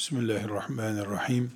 Bismillahirrahmanirrahim. 0.00 1.50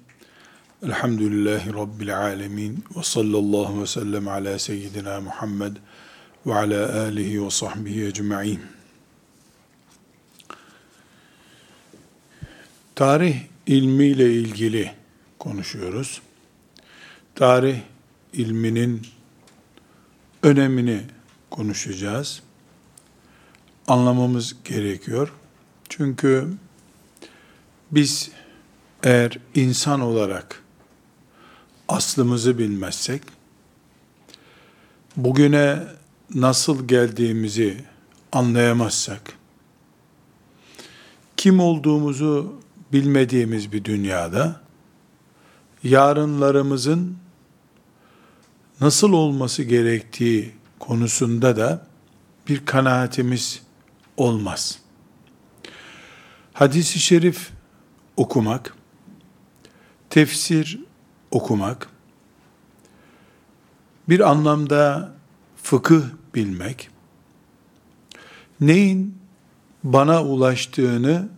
Elhamdülillahi 0.83 1.75
Rabbil 1.75 2.19
alemin. 2.19 2.85
Ve 2.97 3.03
sallallahu 3.03 3.83
ve 3.83 3.87
sellem 3.87 4.29
ala 4.29 4.59
seyyidina 4.59 5.21
Muhammed 5.21 5.77
ve 6.47 6.55
ala 6.55 7.01
alihi 7.01 7.45
ve 7.45 7.51
sahbihi 7.51 8.05
ecma'in. 8.07 8.61
Tarih 12.95 13.37
ilmiyle 13.67 14.33
ilgili 14.33 14.93
konuşuyoruz. 15.39 16.23
Tarih 17.35 17.79
ilminin 18.33 19.07
önemini 20.43 21.01
konuşacağız. 21.51 22.43
Anlamamız 23.89 24.57
gerekiyor. 24.65 25.33
Çünkü 25.89 26.49
biz 27.95 28.31
eğer 29.03 29.39
insan 29.55 30.01
olarak 30.01 30.63
aslımızı 31.89 32.59
bilmezsek, 32.59 33.23
bugüne 35.17 35.83
nasıl 36.35 36.89
geldiğimizi 36.89 37.85
anlayamazsak, 38.33 39.33
kim 41.37 41.61
olduğumuzu 41.61 42.61
bilmediğimiz 42.93 43.73
bir 43.73 43.85
dünyada, 43.85 44.61
yarınlarımızın 45.83 47.17
nasıl 48.81 49.13
olması 49.13 49.63
gerektiği 49.63 50.53
konusunda 50.79 51.57
da 51.57 51.87
bir 52.49 52.67
kanaatimiz 52.67 53.63
olmaz. 54.17 54.79
Hadis-i 56.53 57.01
şerif 57.01 57.54
okumak, 58.17 58.75
tefsir 60.11 60.81
okumak, 61.31 61.89
bir 64.09 64.31
anlamda 64.31 65.13
fıkıh 65.63 66.03
bilmek, 66.35 66.91
neyin 68.61 69.19
bana 69.85 70.25
ulaştığını 70.25 71.29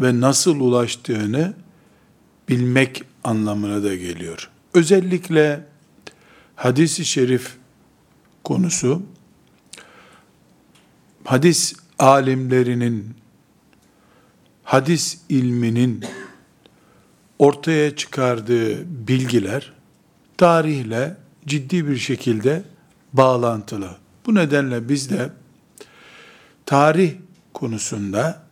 ve 0.00 0.20
nasıl 0.20 0.60
ulaştığını 0.60 1.54
bilmek 2.48 3.02
anlamına 3.24 3.82
da 3.82 3.94
geliyor. 3.94 4.50
Özellikle 4.74 5.66
hadis-i 6.56 7.04
şerif 7.04 7.56
konusu, 8.44 9.02
hadis 11.24 11.74
alimlerinin 11.98 13.14
hadis 14.70 15.18
ilminin 15.28 16.04
ortaya 17.38 17.96
çıkardığı 17.96 18.84
bilgiler 19.08 19.72
tarihle 20.36 21.16
ciddi 21.46 21.88
bir 21.88 21.96
şekilde 21.96 22.62
bağlantılı. 23.12 23.96
Bu 24.26 24.34
nedenle 24.34 24.88
biz 24.88 25.10
de 25.10 25.30
tarih 26.66 27.14
konusunda 27.54 28.42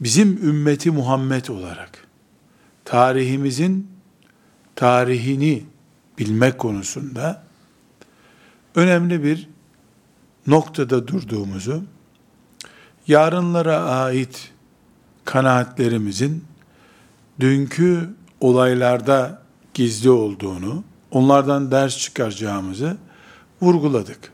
bizim 0.00 0.48
ümmeti 0.48 0.90
Muhammed 0.90 1.46
olarak 1.46 2.06
tarihimizin 2.84 3.90
tarihini 4.76 5.64
bilmek 6.18 6.58
konusunda 6.58 7.44
önemli 8.74 9.24
bir 9.24 9.48
noktada 10.46 11.08
durduğumuzu, 11.08 11.84
yarınlara 13.06 13.78
ait 13.78 14.53
kanaatlerimizin 15.24 16.44
dünkü 17.40 18.14
olaylarda 18.40 19.42
gizli 19.74 20.10
olduğunu, 20.10 20.84
onlardan 21.10 21.70
ders 21.70 21.98
çıkaracağımızı 21.98 22.96
vurguladık. 23.62 24.32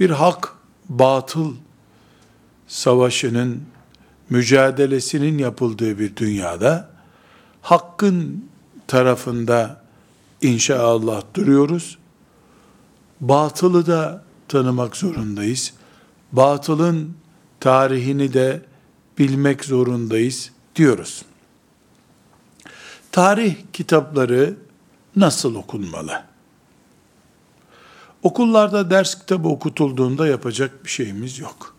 Bir 0.00 0.10
hak 0.10 0.52
batıl 0.88 1.54
savaşının 2.66 3.62
mücadelesinin 4.30 5.38
yapıldığı 5.38 5.98
bir 5.98 6.16
dünyada 6.16 6.90
hakkın 7.62 8.44
tarafında 8.86 9.82
inşallah 10.42 11.22
duruyoruz. 11.34 11.98
Batılı 13.20 13.86
da 13.86 14.24
tanımak 14.48 14.96
zorundayız. 14.96 15.72
Batılın 16.32 17.16
tarihini 17.60 18.32
de 18.32 18.62
bilmek 19.18 19.64
zorundayız 19.64 20.50
diyoruz. 20.76 21.24
Tarih 23.12 23.56
kitapları 23.72 24.56
nasıl 25.16 25.54
okunmalı? 25.54 26.22
Okullarda 28.22 28.90
ders 28.90 29.18
kitabı 29.18 29.48
okutulduğunda 29.48 30.26
yapacak 30.26 30.84
bir 30.84 30.90
şeyimiz 30.90 31.38
yok. 31.38 31.76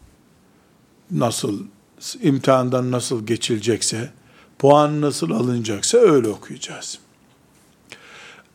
Nasıl, 1.11 1.63
imtihandan 2.21 2.91
nasıl 2.91 3.25
geçilecekse, 3.25 4.11
puan 4.59 5.01
nasıl 5.01 5.31
alınacaksa 5.31 5.97
öyle 5.97 6.27
okuyacağız. 6.27 6.99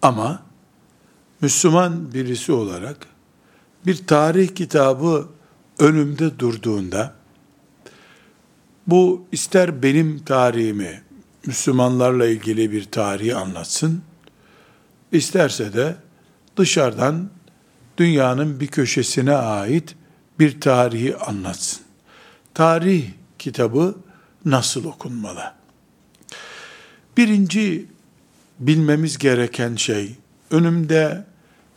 Ama 0.02 0.42
Müslüman 1.40 2.14
birisi 2.14 2.52
olarak 2.52 3.06
bir 3.86 4.06
tarih 4.06 4.54
kitabı 4.54 5.28
önümde 5.78 6.38
durduğunda 6.38 7.14
bu 8.86 9.26
ister 9.32 9.82
benim 9.82 10.18
tarihimi, 10.18 11.02
Müslümanlarla 11.46 12.26
ilgili 12.26 12.72
bir 12.72 12.84
tarihi 12.84 13.34
anlatsın, 13.34 14.02
isterse 15.12 15.72
de 15.72 15.96
dışarıdan 16.56 17.30
dünyanın 17.98 18.60
bir 18.60 18.66
köşesine 18.66 19.34
ait 19.34 19.96
bir 20.38 20.60
tarihi 20.60 21.16
anlatsın. 21.16 21.82
Tarih 22.54 23.04
kitabı 23.38 23.94
nasıl 24.44 24.84
okunmalı? 24.84 25.52
Birinci 27.16 27.86
bilmemiz 28.58 29.18
gereken 29.18 29.76
şey, 29.76 30.14
önümde 30.50 31.24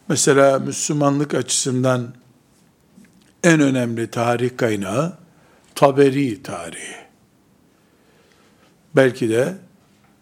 mesela 0.10 0.60
Müslümanlık 0.60 1.34
açısından 1.34 2.14
en 3.44 3.60
önemli 3.60 4.08
tarih 4.08 4.58
kaynağı 4.58 5.25
Taberi 5.76 6.44
tarihi. 6.44 7.06
Belki 8.96 9.30
de 9.30 9.58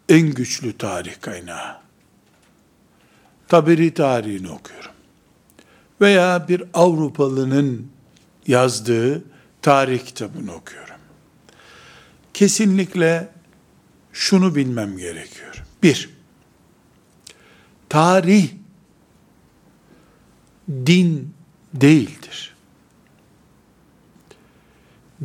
en 0.10 0.34
güçlü 0.34 0.78
tarih 0.78 1.22
kaynağı. 1.22 1.78
Taberi 3.48 3.94
tarihini 3.94 4.50
okuyorum. 4.50 4.92
Veya 6.02 6.48
bir 6.48 6.64
Avrupalının 6.74 7.92
yazdığı 8.48 9.24
tarih 9.62 10.06
kitabını 10.06 10.56
okuyorum. 10.56 10.96
Kesinlikle 12.34 13.30
şunu 14.14 14.56
bilmem 14.56 14.98
gerekiyor. 14.98 15.64
Bir, 15.84 16.10
tarih 17.90 18.50
din 20.70 21.34
değildir 21.74 22.53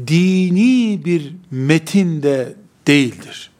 dini 0.06 1.04
bir 1.04 1.34
metin 1.50 2.22
de 2.22 2.56
değildir. 2.86 3.50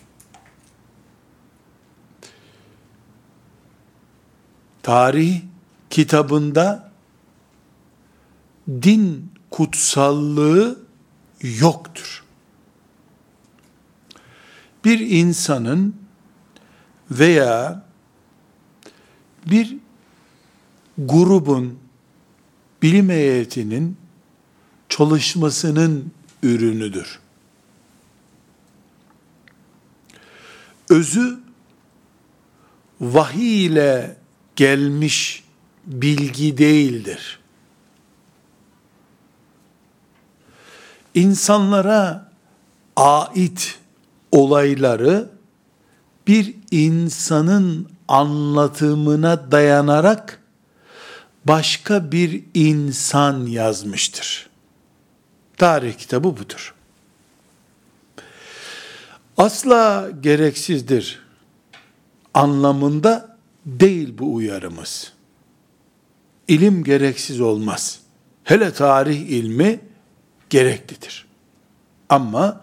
Tarih 4.82 5.42
kitabında 5.90 6.92
din 8.68 9.32
kutsallığı 9.50 10.78
yoktur. 11.42 12.24
Bir 14.84 15.00
insanın 15.00 15.96
veya 17.10 17.84
bir 19.50 19.76
grubun 20.98 21.78
bilim 22.82 23.08
heyetinin 23.08 23.96
çalışmasının 24.88 26.12
ürünüdür. 26.42 27.18
Özü 30.90 31.40
vahiy 33.00 33.66
ile 33.66 34.16
gelmiş 34.56 35.44
bilgi 35.86 36.58
değildir. 36.58 37.38
İnsanlara 41.14 42.32
ait 42.96 43.78
olayları 44.32 45.30
bir 46.26 46.54
insanın 46.70 47.90
anlatımına 48.08 49.52
dayanarak 49.52 50.42
başka 51.44 52.12
bir 52.12 52.44
insan 52.54 53.46
yazmıştır. 53.46 54.47
Tarih 55.58 55.94
kitabı 55.94 56.36
budur. 56.36 56.74
Asla 59.36 60.10
gereksizdir 60.20 61.22
anlamında 62.34 63.36
değil 63.66 64.18
bu 64.18 64.34
uyarımız. 64.34 65.12
İlim 66.48 66.84
gereksiz 66.84 67.40
olmaz. 67.40 68.00
Hele 68.44 68.72
tarih 68.72 69.20
ilmi 69.20 69.80
gereklidir. 70.50 71.26
Ama 72.08 72.60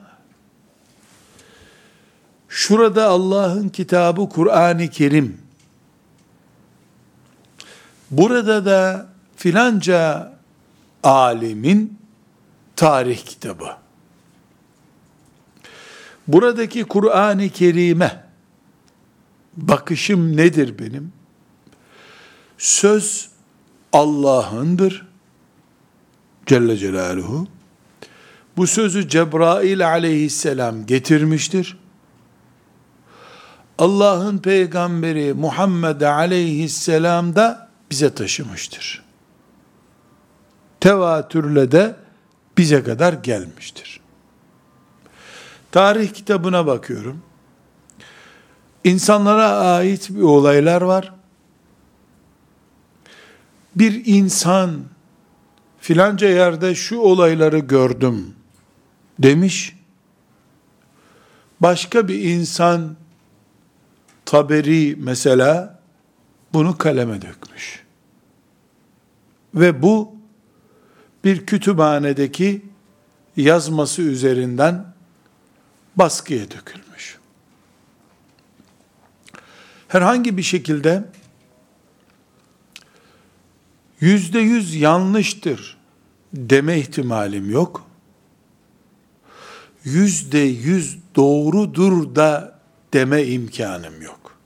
şurada 2.49 3.07
Allah'ın 3.07 3.69
kitabı 3.69 4.29
Kur'an-ı 4.29 4.89
Kerim 4.89 5.37
burada 8.11 8.65
da 8.65 9.07
filanca 9.35 10.31
alimin 11.03 12.04
tarih 12.75 13.25
kitabı. 13.25 13.77
Buradaki 16.27 16.83
Kur'an-ı 16.83 17.49
Kerim'e 17.49 18.23
bakışım 19.57 20.37
nedir 20.37 20.79
benim? 20.79 21.13
Söz 22.57 23.29
Allah'ındır. 23.93 25.07
Celle 26.45 26.77
Celaluhu. 26.77 27.47
Bu 28.57 28.67
sözü 28.67 29.09
Cebrail 29.09 29.87
aleyhisselam 29.87 30.85
getirmiştir. 30.85 31.77
Allah'ın 33.77 34.37
peygamberi 34.37 35.33
Muhammed 35.33 36.01
aleyhisselam 36.01 37.35
da 37.35 37.69
bize 37.91 38.13
taşımıştır. 38.13 39.03
Tevatürle 40.79 41.71
de 41.71 41.95
bize 42.57 42.83
kadar 42.83 43.13
gelmiştir. 43.13 43.99
Tarih 45.71 46.13
kitabına 46.13 46.67
bakıyorum. 46.67 47.21
İnsanlara 48.83 49.49
ait 49.49 50.09
bir 50.09 50.21
olaylar 50.21 50.81
var. 50.81 51.13
Bir 53.75 54.05
insan 54.05 54.83
filanca 55.79 56.27
yerde 56.27 56.75
şu 56.75 56.97
olayları 56.97 57.59
gördüm 57.59 58.35
demiş. 59.19 59.75
Başka 61.59 62.07
bir 62.07 62.23
insan 62.23 62.95
Taberi 64.25 64.95
mesela 64.99 65.79
bunu 66.53 66.77
kaleme 66.77 67.21
dökmüş. 67.21 67.83
Ve 69.55 69.81
bu 69.81 70.14
bir 71.25 71.45
kütüphanedeki 71.45 72.61
yazması 73.37 74.01
üzerinden 74.01 74.85
baskıya 75.95 76.51
dökülmüş. 76.51 77.17
Herhangi 79.87 80.37
bir 80.37 80.43
şekilde 80.43 81.05
yüzde 83.99 84.39
yüz 84.39 84.75
yanlıştır 84.75 85.77
deme 86.33 86.79
ihtimalim 86.79 87.51
yok. 87.51 87.87
Yüzde 89.83 90.39
yüz 90.39 90.97
doğrudur 91.15 92.15
da 92.15 92.59
deme 92.93 93.23
imkanım 93.23 94.01
yok. 94.01 94.37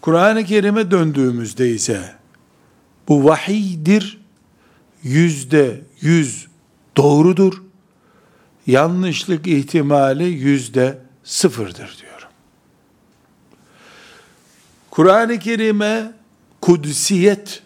Kur'an-ı 0.00 0.44
Kerim'e 0.44 0.90
döndüğümüzde 0.90 1.70
ise 1.70 2.14
bu 3.08 3.24
vahiydir, 3.24 4.21
yüzde 5.02 5.80
yüz 6.00 6.46
doğrudur, 6.96 7.62
yanlışlık 8.66 9.46
ihtimali 9.46 10.24
yüzde 10.24 10.98
sıfırdır 11.24 11.98
diyorum. 12.00 12.28
Kur'an-ı 14.90 15.38
Kerim'e 15.38 16.12
kudsiyet 16.60 17.62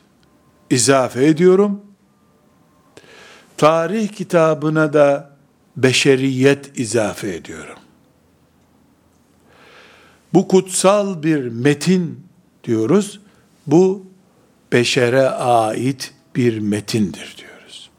izafe 0.70 1.26
ediyorum. 1.26 1.80
Tarih 3.56 4.08
kitabına 4.08 4.92
da 4.92 5.36
beşeriyet 5.76 6.78
izafe 6.78 7.34
ediyorum. 7.34 7.78
Bu 10.34 10.48
kutsal 10.48 11.22
bir 11.22 11.48
metin 11.48 12.26
diyoruz. 12.64 13.20
Bu 13.66 14.06
beşere 14.72 15.28
ait 15.30 16.12
bir 16.36 16.58
metindir 16.58 17.36
diyoruz. 17.38 17.90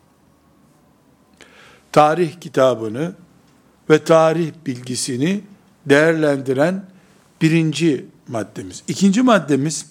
Tarih 1.91 2.39
kitabını 2.41 3.15
ve 3.89 4.03
tarih 4.03 4.51
bilgisini 4.65 5.41
değerlendiren 5.85 6.85
birinci 7.41 8.05
maddemiz. 8.27 8.83
İkinci 8.87 9.21
maddemiz, 9.21 9.85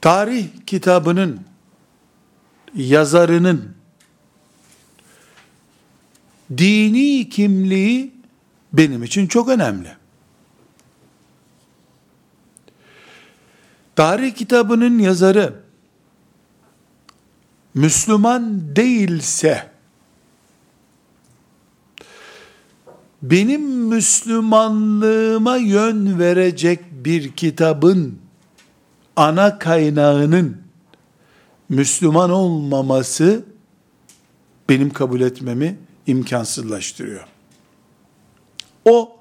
tarih 0.00 0.46
kitabının 0.66 1.40
yazarının 2.74 3.74
dini 6.58 7.28
kimliği 7.28 8.14
benim 8.72 9.02
için 9.02 9.26
çok 9.26 9.48
önemli. 9.48 9.99
Tarih 14.00 14.34
kitabının 14.34 14.98
yazarı 14.98 15.54
Müslüman 17.74 18.76
değilse 18.76 19.70
benim 23.22 23.62
Müslümanlığıma 23.62 25.56
yön 25.56 26.18
verecek 26.18 26.80
bir 26.92 27.32
kitabın 27.32 28.18
ana 29.16 29.58
kaynağının 29.58 30.56
Müslüman 31.68 32.30
olmaması 32.30 33.44
benim 34.68 34.90
kabul 34.90 35.20
etmemi 35.20 35.78
imkansızlaştırıyor. 36.06 37.26
O 38.84 39.16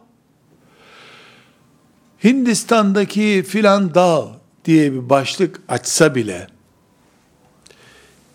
Hindistan'daki 2.24 3.44
filan 3.48 3.96
dağ 3.96 4.39
diye 4.66 4.94
bir 4.94 5.10
başlık 5.10 5.62
açsa 5.68 6.16
bile 6.16 6.48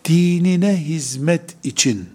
dinine 0.05 0.77
hizmet 0.77 1.55
için 1.63 2.09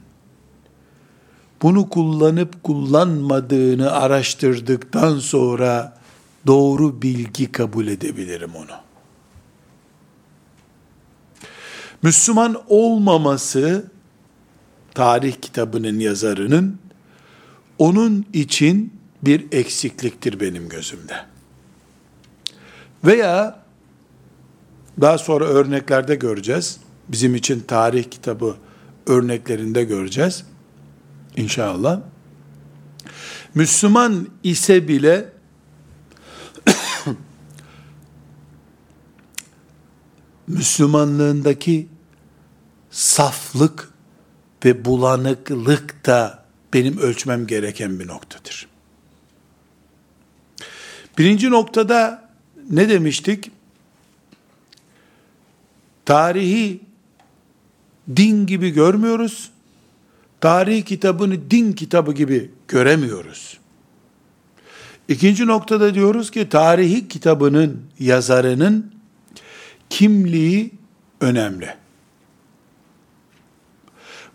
bunu 1.63 1.89
kullanıp 1.89 2.63
kullanmadığını 2.63 3.93
araştırdıktan 3.93 5.19
sonra 5.19 5.99
doğru 6.47 7.03
bilgi 7.03 7.53
kabul 7.53 7.87
edebilirim 7.87 8.55
onu. 8.55 8.77
Müslüman 12.03 12.63
olmaması 12.69 13.91
tarih 14.95 15.35
kitabının 15.43 15.99
yazarının 15.99 16.79
onun 17.79 18.27
için 18.33 18.95
bir 19.23 19.53
eksikliktir 19.53 20.41
benim 20.41 20.69
gözümde. 20.69 21.15
Veya 23.05 23.60
daha 25.01 25.19
sonra 25.19 25.45
örneklerde 25.45 26.15
göreceğiz. 26.15 26.81
Bizim 27.09 27.35
için 27.35 27.61
tarih 27.61 28.05
kitabı 28.11 28.57
örneklerinde 29.07 29.85
göreceğiz. 29.85 30.45
İnşallah. 31.37 32.01
Müslüman 33.55 34.29
ise 34.43 34.89
bile 34.89 35.33
Müslümanlığındaki 40.47 41.89
saflık 42.91 43.91
ve 44.65 44.85
bulanıklık 44.85 46.07
da 46.07 46.45
benim 46.75 46.99
ölçmem 46.99 47.47
gereken 47.47 48.01
bir 48.01 48.07
noktadır. 48.07 48.69
Birinci 51.19 51.51
noktada 51.51 52.31
ne 52.71 52.89
demiştik? 52.89 53.51
Tarihi 56.11 56.81
din 58.17 58.47
gibi 58.47 58.71
görmüyoruz. 58.71 59.51
Tarih 60.41 60.85
kitabını 60.85 61.51
din 61.51 61.73
kitabı 61.73 62.13
gibi 62.13 62.51
göremiyoruz. 62.69 63.59
İkinci 65.09 65.47
noktada 65.47 65.95
diyoruz 65.95 66.31
ki 66.31 66.49
tarihi 66.49 67.09
kitabının 67.09 67.83
yazarının 67.99 68.95
kimliği 69.91 70.71
önemli. 71.21 71.75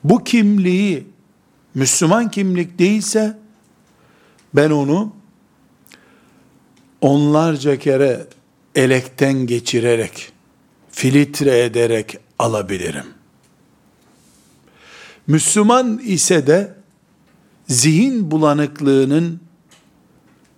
Bu 0.03 0.23
kimliği 0.23 1.07
Müslüman 1.73 2.31
kimlik 2.31 2.79
değilse 2.79 3.37
ben 4.53 4.71
onu 4.71 5.13
onlarca 7.01 7.79
kere 7.79 8.27
elekten 8.75 9.33
geçirerek, 9.47 10.31
filtre 10.95 11.63
ederek 11.63 12.17
alabilirim. 12.39 13.05
Müslüman 15.27 15.97
ise 15.97 16.47
de 16.47 16.73
zihin 17.67 18.31
bulanıklığının 18.31 19.39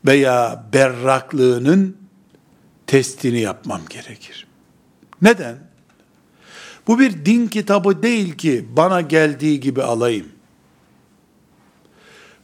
veya 0.05 0.65
berraklığının 0.73 1.97
testini 2.87 3.39
yapmam 3.39 3.81
gerekir. 3.89 4.47
Neden? 5.21 5.57
Bu 6.87 6.99
bir 6.99 7.25
din 7.25 7.47
kitabı 7.47 8.03
değil 8.03 8.33
ki 8.33 8.65
bana 8.75 9.01
geldiği 9.01 9.59
gibi 9.59 9.83
alayım. 9.83 10.27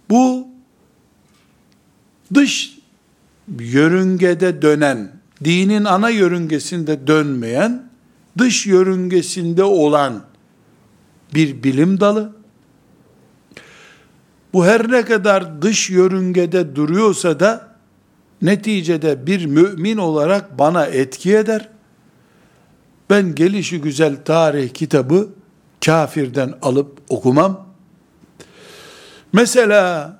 Bu 0.10 0.48
dış 2.34 2.80
yörüngede 3.60 4.62
dönen, 4.62 5.12
dinin 5.46 5.86
ana 5.86 6.10
yörüngesinde 6.10 7.08
dönmeyen, 7.08 7.90
dış 8.38 8.66
yörüngesinde 8.66 9.64
olan 9.64 10.24
bir 11.34 11.64
bilim 11.64 12.00
dalı. 12.00 12.36
Bu 14.54 14.66
her 14.66 14.92
ne 14.92 15.06
kadar 15.06 15.62
dış 15.62 15.90
yörüngede 15.90 16.76
duruyorsa 16.76 17.40
da 17.40 17.76
neticede 18.42 19.28
bir 19.28 19.46
mümin 19.46 19.98
olarak 19.98 20.60
bana 20.60 20.86
etki 20.86 21.38
eder. 21.38 21.70
Ben 23.10 23.36
gelişi 23.36 23.82
güzel 23.82 24.16
tarih 24.26 24.70
kitabı 24.70 25.30
kafirden 25.86 26.54
alıp 26.62 27.02
okumam. 27.10 27.68
Mesela 29.34 30.20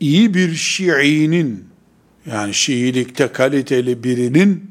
iyi 0.00 0.34
bir 0.34 0.54
Şii'nin 0.54 1.67
yani 2.30 2.54
Şiilikte 2.54 3.32
kaliteli 3.32 4.04
birinin 4.04 4.70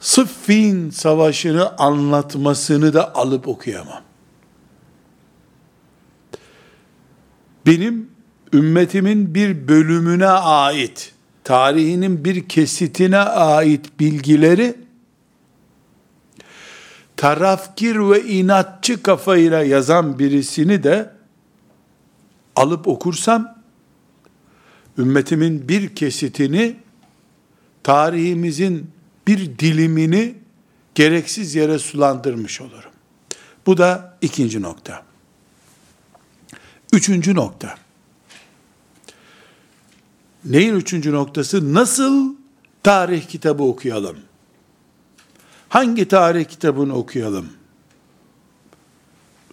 Sıffin 0.00 0.90
savaşını 0.90 1.76
anlatmasını 1.76 2.94
da 2.94 3.14
alıp 3.14 3.48
okuyamam. 3.48 4.02
Benim 7.66 8.10
ümmetimin 8.52 9.34
bir 9.34 9.68
bölümüne 9.68 10.28
ait, 10.28 11.12
tarihinin 11.44 12.24
bir 12.24 12.48
kesitine 12.48 13.18
ait 13.18 14.00
bilgileri 14.00 14.76
tarafkir 17.16 17.96
ve 17.96 18.24
inatçı 18.24 19.02
kafayla 19.02 19.62
yazan 19.62 20.18
birisini 20.18 20.82
de 20.82 21.10
alıp 22.56 22.88
okursam 22.88 23.53
ümmetimin 24.98 25.68
bir 25.68 25.94
kesitini 25.94 26.76
tarihimizin 27.82 28.90
bir 29.26 29.58
dilimini 29.58 30.34
gereksiz 30.94 31.54
yere 31.54 31.78
sulandırmış 31.78 32.60
olurum. 32.60 32.90
Bu 33.66 33.78
da 33.78 34.18
ikinci 34.20 34.62
nokta. 34.62 35.02
Üçüncü 36.92 37.34
nokta. 37.34 37.74
Neyin 40.44 40.74
üçüncü 40.74 41.12
noktası? 41.12 41.74
Nasıl 41.74 42.34
tarih 42.82 43.28
kitabı 43.28 43.62
okuyalım? 43.62 44.16
Hangi 45.68 46.08
tarih 46.08 46.44
kitabını 46.44 46.94
okuyalım? 46.94 47.48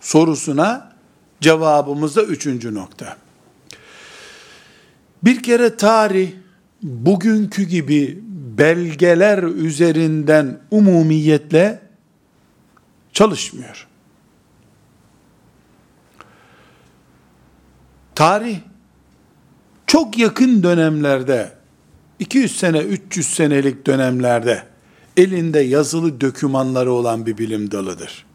Sorusuna 0.01 0.95
cevabımız 1.41 2.15
da 2.15 2.23
üçüncü 2.23 2.73
nokta. 2.73 3.17
Bir 5.23 5.43
kere 5.43 5.77
tarih 5.77 6.31
bugünkü 6.83 7.63
gibi 7.63 8.19
belgeler 8.57 9.43
üzerinden 9.43 10.59
umumiyetle 10.71 11.81
çalışmıyor. 13.13 13.87
Tarih 18.15 18.57
çok 19.87 20.17
yakın 20.17 20.63
dönemlerde 20.63 21.51
200 22.19 22.59
sene 22.59 22.79
300 22.79 23.27
senelik 23.27 23.87
dönemlerde 23.87 24.63
elinde 25.17 25.59
yazılı 25.59 26.21
dokümanları 26.21 26.91
olan 26.91 27.25
bir 27.25 27.37
bilim 27.37 27.71
dalıdır. 27.71 28.25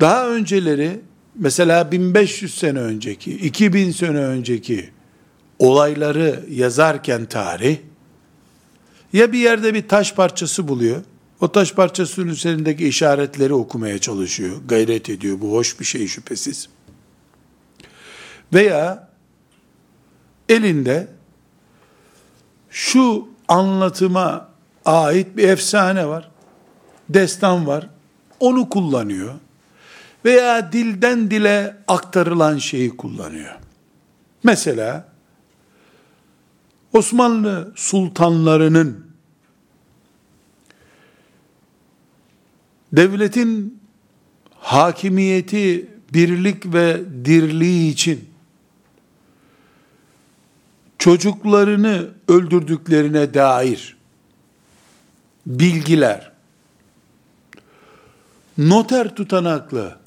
Daha 0.00 0.28
önceleri 0.28 1.00
mesela 1.38 1.92
1500 1.92 2.54
sene 2.54 2.78
önceki, 2.78 3.32
2000 3.32 3.90
sene 3.90 4.18
önceki 4.18 4.90
olayları 5.58 6.44
yazarken 6.50 7.26
tarih, 7.26 7.78
ya 9.12 9.32
bir 9.32 9.38
yerde 9.38 9.74
bir 9.74 9.88
taş 9.88 10.14
parçası 10.14 10.68
buluyor, 10.68 11.02
o 11.40 11.52
taş 11.52 11.72
parçasının 11.72 12.28
üzerindeki 12.28 12.88
işaretleri 12.88 13.54
okumaya 13.54 13.98
çalışıyor, 13.98 14.56
gayret 14.68 15.10
ediyor, 15.10 15.40
bu 15.40 15.52
hoş 15.52 15.80
bir 15.80 15.84
şey 15.84 16.06
şüphesiz. 16.06 16.68
Veya 18.52 19.08
elinde 20.48 21.08
şu 22.70 23.28
anlatıma 23.48 24.48
ait 24.84 25.36
bir 25.36 25.48
efsane 25.48 26.08
var, 26.08 26.30
destan 27.08 27.66
var, 27.66 27.90
onu 28.40 28.68
kullanıyor. 28.68 29.34
Veya 30.24 30.72
dilden 30.72 31.30
dile 31.30 31.76
aktarılan 31.88 32.58
şeyi 32.58 32.96
kullanıyor. 32.96 33.54
Mesela 34.42 35.08
Osmanlı 36.92 37.72
sultanlarının 37.76 39.06
devletin 42.92 43.80
hakimiyeti, 44.54 45.90
birlik 46.12 46.74
ve 46.74 47.00
dirliği 47.24 47.92
için 47.92 48.28
çocuklarını 50.98 52.08
öldürdüklerine 52.28 53.34
dair 53.34 53.96
bilgiler 55.46 56.32
noter 58.58 59.14
tutanaklı 59.14 59.98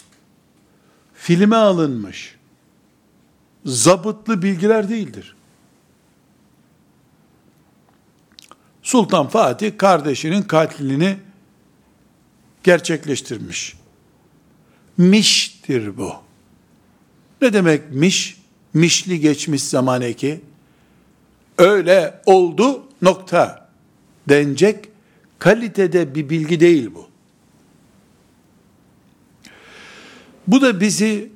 filme 1.22 1.56
alınmış 1.56 2.36
zabıtlı 3.66 4.42
bilgiler 4.42 4.90
değildir. 4.90 5.36
Sultan 8.84 9.28
Fatih 9.28 9.78
kardeşinin 9.78 10.42
katlini 10.42 11.18
gerçekleştirmiş. 12.64 13.76
Miştir 14.98 15.98
bu. 15.98 16.14
Ne 17.42 17.54
demek 17.54 17.92
miş? 17.92 18.38
Mişli 18.74 19.20
geçmiş 19.20 19.64
zaman 19.64 20.02
eki. 20.02 20.42
Öyle 21.58 22.22
oldu 22.26 22.88
nokta 23.02 23.70
denecek 24.30 24.90
kalitede 25.40 26.16
bir 26.16 26.30
bilgi 26.30 26.60
değil 26.60 26.90
bu. 26.96 27.11
Bu 30.52 30.62
da 30.62 30.80
bizi 30.80 31.32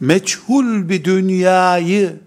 meçhul 0.00 0.88
bir 0.88 1.04
dünyayı 1.04 2.20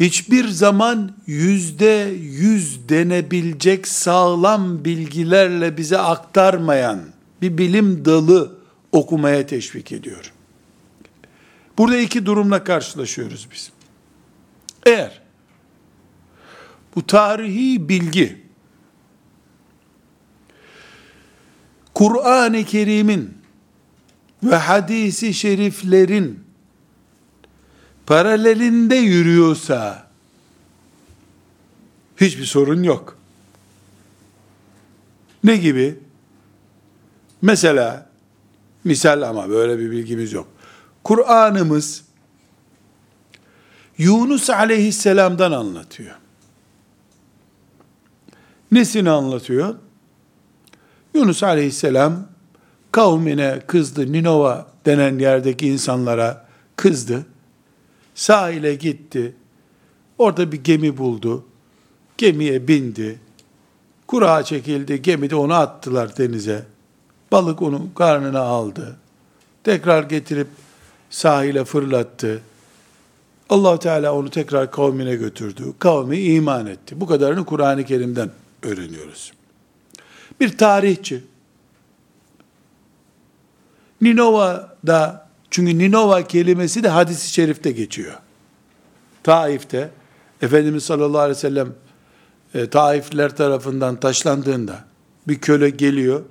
hiçbir 0.00 0.48
zaman 0.48 1.16
yüzde 1.26 2.14
yüz 2.20 2.88
denebilecek 2.88 3.88
sağlam 3.88 4.84
bilgilerle 4.84 5.76
bize 5.76 5.98
aktarmayan 5.98 7.00
bir 7.42 7.58
bilim 7.58 8.04
dalı 8.04 8.58
okumaya 8.92 9.46
teşvik 9.46 9.92
ediyor. 9.92 10.32
Burada 11.78 11.96
iki 11.96 12.26
durumla 12.26 12.64
karşılaşıyoruz 12.64 13.48
biz. 13.52 13.70
Eğer 14.86 15.22
bu 16.94 17.06
tarihi 17.06 17.88
bilgi 17.88 18.45
Kur'an-ı 21.96 22.64
Kerim'in 22.64 23.38
ve 24.42 24.56
hadisi 24.56 25.34
şeriflerin 25.34 26.44
paralelinde 28.06 28.94
yürüyorsa 28.94 30.10
hiçbir 32.16 32.44
sorun 32.44 32.82
yok. 32.82 33.18
Ne 35.44 35.56
gibi? 35.56 35.98
Mesela 37.42 38.10
misal 38.84 39.22
ama 39.22 39.48
böyle 39.48 39.78
bir 39.78 39.90
bilgimiz 39.90 40.32
yok. 40.32 40.48
Kur'an'ımız 41.04 42.04
Yunus 43.98 44.50
aleyhisselamdan 44.50 45.52
anlatıyor. 45.52 46.16
Nesini 48.72 49.10
anlatıyor? 49.10 49.74
Yunus 51.16 51.42
aleyhisselam 51.42 52.26
kavmine 52.92 53.60
kızdı. 53.66 54.12
Ninova 54.12 54.66
denen 54.86 55.18
yerdeki 55.18 55.68
insanlara 55.68 56.46
kızdı. 56.76 57.26
Sahile 58.14 58.74
gitti. 58.74 59.34
Orada 60.18 60.52
bir 60.52 60.64
gemi 60.64 60.98
buldu. 60.98 61.44
Gemiye 62.18 62.68
bindi. 62.68 63.18
Kura 64.06 64.42
çekildi. 64.42 65.02
Gemide 65.02 65.36
onu 65.36 65.54
attılar 65.54 66.16
denize. 66.16 66.64
Balık 67.32 67.62
onu 67.62 67.94
karnına 67.94 68.40
aldı. 68.40 68.96
Tekrar 69.64 70.02
getirip 70.02 70.48
sahile 71.10 71.64
fırlattı. 71.64 72.40
allah 73.50 73.78
Teala 73.78 74.14
onu 74.14 74.30
tekrar 74.30 74.70
kavmine 74.70 75.16
götürdü. 75.16 75.62
Kavmi 75.78 76.18
iman 76.18 76.66
etti. 76.66 77.00
Bu 77.00 77.06
kadarını 77.06 77.44
Kur'an-ı 77.44 77.84
Kerim'den 77.84 78.30
öğreniyoruz. 78.62 79.35
Bir 80.40 80.58
tarihçi, 80.58 81.24
Ninova'da, 84.00 85.28
çünkü 85.50 85.78
Ninova 85.78 86.26
kelimesi 86.26 86.82
de 86.82 86.88
hadisi 86.88 87.30
şerifte 87.30 87.72
geçiyor. 87.72 88.14
Taif'te, 89.22 89.90
Efendimiz 90.42 90.84
sallallahu 90.84 91.20
aleyhi 91.20 91.36
ve 91.36 91.40
sellem 91.40 91.72
e, 92.54 92.70
Taifler 92.70 93.36
tarafından 93.36 94.00
taşlandığında 94.00 94.84
bir 95.28 95.38
köle 95.38 95.70
geliyor, 95.70 96.22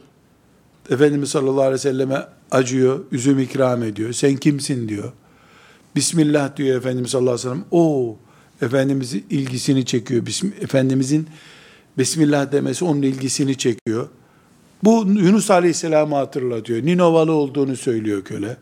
Efendimiz 0.90 1.30
sallallahu 1.30 1.62
aleyhi 1.62 1.74
ve 1.74 1.78
selleme 1.78 2.28
acıyor, 2.52 3.00
üzüm 3.12 3.40
ikram 3.40 3.84
ediyor. 3.84 4.14
Sen 4.14 4.36
kimsin 4.36 4.90
diyor. 4.90 5.12
Bismillah 5.96 6.58
diyor 6.58 6.78
Efendimiz 6.78 7.12
sallallahu 7.12 7.34
aleyhi 7.34 7.48
ve 7.48 7.54
sellem. 7.54 7.66
O 7.72 8.18
Efendimizin 8.62 9.26
ilgisini 9.30 9.86
çekiyor. 9.86 10.24
Efendimizin 10.62 11.28
Bismillah 11.98 12.52
demesi 12.52 12.86
onun 12.86 13.02
ilgisini 13.02 13.58
çekiyor. 13.58 14.10
Bu 14.84 15.06
Yunus 15.08 15.52
Aleyhisselam'ı 15.52 16.16
hatırlatıyor. 16.16 16.86
Ninovalı 16.86 17.32
olduğunu 17.32 17.76
söylüyor 17.76 18.24
köle. 18.24 18.58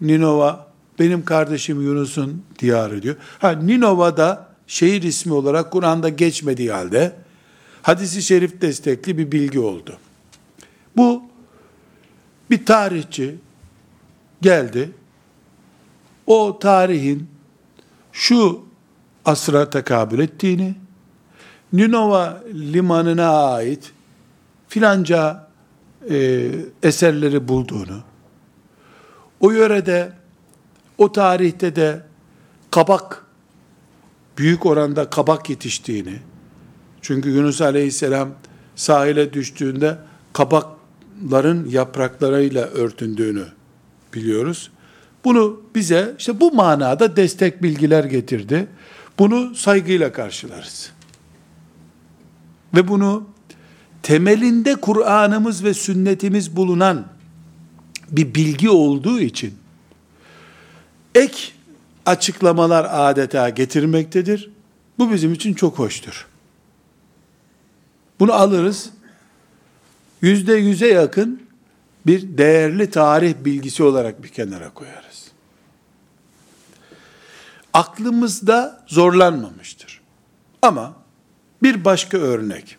Ninova 0.00 0.68
benim 0.98 1.24
kardeşim 1.24 1.80
Yunus'un 1.82 2.42
diyarı 2.58 3.02
diyor. 3.02 3.16
Ha 3.38 3.50
Ninova'da 3.50 4.48
şehir 4.66 5.02
ismi 5.02 5.32
olarak 5.32 5.70
Kur'an'da 5.70 6.08
geçmediği 6.08 6.72
halde 6.72 7.12
hadisi 7.82 8.22
şerif 8.22 8.60
destekli 8.60 9.18
bir 9.18 9.32
bilgi 9.32 9.60
oldu. 9.60 9.98
Bu 10.96 11.22
bir 12.50 12.66
tarihçi 12.66 13.36
geldi. 14.42 14.90
O 16.26 16.58
tarihin 16.58 17.28
şu 18.12 18.60
asra 19.24 19.70
tekabül 19.70 20.18
ettiğini, 20.18 20.74
Ninova 21.72 22.42
limanına 22.54 23.52
ait 23.54 23.92
filanca 24.68 25.48
e, 26.10 26.48
eserleri 26.82 27.48
bulduğunu, 27.48 28.00
o 29.40 29.50
yörede, 29.50 30.12
o 30.98 31.12
tarihte 31.12 31.76
de 31.76 32.02
kabak, 32.70 33.24
büyük 34.38 34.66
oranda 34.66 35.10
kabak 35.10 35.50
yetiştiğini, 35.50 36.18
çünkü 37.02 37.30
Yunus 37.30 37.60
Aleyhisselam 37.60 38.28
sahile 38.76 39.32
düştüğünde 39.32 39.98
kabakların 40.32 41.68
yapraklarıyla 41.70 42.64
örtündüğünü 42.64 43.44
biliyoruz. 44.14 44.70
Bunu 45.24 45.62
bize 45.74 46.14
işte 46.18 46.40
bu 46.40 46.52
manada 46.52 47.16
destek 47.16 47.62
bilgiler 47.62 48.04
getirdi. 48.04 48.66
Bunu 49.18 49.54
saygıyla 49.54 50.12
karşılarız. 50.12 50.92
Ve 52.74 52.88
bunu 52.88 53.28
temelinde 54.02 54.74
Kur'an'ımız 54.74 55.64
ve 55.64 55.74
sünnetimiz 55.74 56.56
bulunan 56.56 57.06
bir 58.10 58.34
bilgi 58.34 58.70
olduğu 58.70 59.20
için 59.20 59.54
ek 61.14 61.52
açıklamalar 62.06 62.86
adeta 62.90 63.48
getirmektedir. 63.48 64.50
Bu 64.98 65.12
bizim 65.12 65.32
için 65.32 65.54
çok 65.54 65.78
hoştur. 65.78 66.26
Bunu 68.20 68.32
alırız. 68.32 68.90
Yüzde 70.22 70.54
yüze 70.54 70.88
yakın 70.88 71.42
bir 72.06 72.38
değerli 72.38 72.90
tarih 72.90 73.34
bilgisi 73.44 73.82
olarak 73.82 74.22
bir 74.22 74.28
kenara 74.28 74.70
koyarız. 74.70 75.28
Aklımızda 77.72 78.84
zorlanmamıştır. 78.86 80.00
Ama 80.62 80.96
bir 81.62 81.84
başka 81.84 82.18
örnek. 82.18 82.76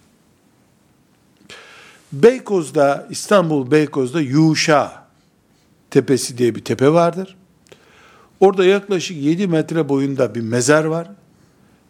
Beykoz'da, 2.11 3.07
İstanbul 3.09 3.71
Beykoz'da 3.71 4.21
Yuşa 4.21 5.07
tepesi 5.89 6.37
diye 6.37 6.55
bir 6.55 6.63
tepe 6.63 6.93
vardır. 6.93 7.35
Orada 8.39 8.65
yaklaşık 8.65 9.17
7 9.17 9.47
metre 9.47 9.89
boyunda 9.89 10.35
bir 10.35 10.41
mezar 10.41 10.83
var. 10.83 11.11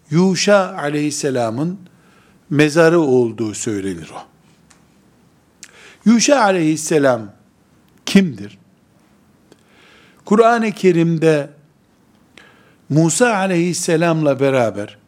Yuşa 0.09 0.77
aleyhisselamın 0.77 1.79
mezarı 2.49 2.99
olduğu 2.99 3.53
söylenir 3.53 4.11
o. 4.15 4.21
Yuşa 6.05 6.41
aleyhisselam 6.41 7.31
kimdir? 8.05 8.57
Kur'an-ı 10.25 10.71
Kerim'de 10.71 11.49
Musa 12.89 13.35
aleyhisselamla 13.35 14.39
beraber 14.39 14.98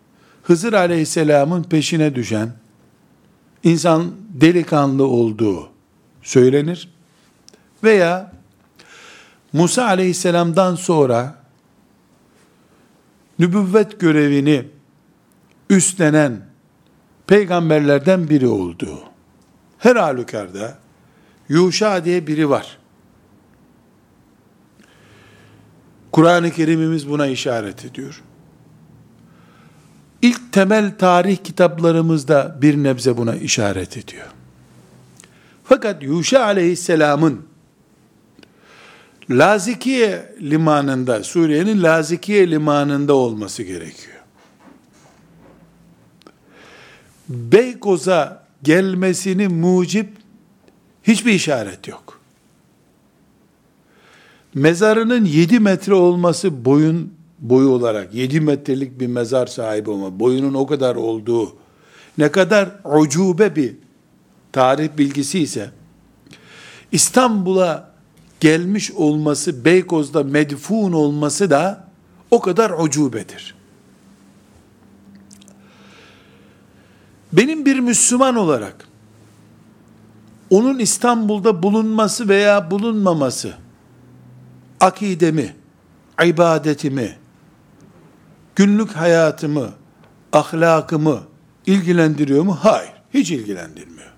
Hızır 0.43 0.73
aleyhisselamın 0.73 1.63
peşine 1.63 2.15
düşen 2.15 2.51
insan 3.63 4.11
delikanlı 4.29 5.07
olduğu 5.07 5.69
söylenir. 6.21 6.89
Veya 7.83 8.31
Musa 9.53 9.85
aleyhisselamdan 9.85 10.75
sonra 10.75 11.35
nübüvvet 13.39 13.99
görevini 13.99 14.67
üstlenen 15.69 16.41
peygamberlerden 17.27 18.29
biri 18.29 18.47
olduğu. 18.47 18.99
Her 19.77 19.95
halükarda 19.95 20.77
Yuşa 21.49 22.05
diye 22.05 22.27
biri 22.27 22.49
var. 22.49 22.77
Kur'an-ı 26.11 26.51
Kerim'imiz 26.51 27.09
buna 27.09 27.27
işaret 27.27 27.85
ediyor. 27.85 28.23
İlk 30.21 30.53
temel 30.53 30.97
tarih 30.97 31.37
kitaplarımızda 31.37 32.57
bir 32.61 32.77
nebze 32.77 33.17
buna 33.17 33.35
işaret 33.35 33.97
ediyor. 33.97 34.27
Fakat 35.63 36.03
Yuşa 36.03 36.43
aleyhisselamın 36.43 37.45
Lazikiye 39.29 40.35
limanında, 40.41 41.23
Suriye'nin 41.23 41.83
Lazikiye 41.83 42.51
limanında 42.51 43.13
olması 43.13 43.63
gerekiyor. 43.63 44.17
Beykoz'a 47.29 48.47
gelmesini 48.63 49.47
mucip 49.47 50.09
hiçbir 51.03 51.31
işaret 51.31 51.87
yok. 51.87 52.21
Mezarının 54.53 55.25
7 55.25 55.59
metre 55.59 55.93
olması 55.93 56.65
boyun 56.65 57.13
boyu 57.41 57.69
olarak 57.69 58.13
7 58.13 58.41
metrelik 58.41 58.99
bir 58.99 59.07
mezar 59.07 59.47
sahibi 59.47 59.89
olma, 59.89 60.19
boyunun 60.19 60.53
o 60.53 60.67
kadar 60.67 60.95
olduğu 60.95 61.55
ne 62.17 62.31
kadar 62.31 62.69
ucube 62.83 63.55
bir 63.55 63.75
tarih 64.51 64.89
bilgisi 64.97 65.39
ise 65.39 65.71
İstanbul'a 66.91 67.91
gelmiş 68.39 68.91
olması, 68.91 69.65
Beykoz'da 69.65 70.23
medfun 70.23 70.91
olması 70.91 71.49
da 71.49 71.87
o 72.31 72.39
kadar 72.39 72.69
ucubedir. 72.69 73.55
Benim 77.33 77.65
bir 77.65 77.79
Müslüman 77.79 78.35
olarak 78.35 78.87
onun 80.49 80.79
İstanbul'da 80.79 81.63
bulunması 81.63 82.29
veya 82.29 82.71
bulunmaması 82.71 83.53
akidemi, 84.79 85.55
ibadetimi, 86.25 87.20
günlük 88.55 88.91
hayatımı, 88.95 89.69
ahlakımı 90.33 91.23
ilgilendiriyor 91.65 92.43
mu? 92.43 92.57
Hayır, 92.61 92.93
hiç 93.13 93.31
ilgilendirmiyor. 93.31 94.11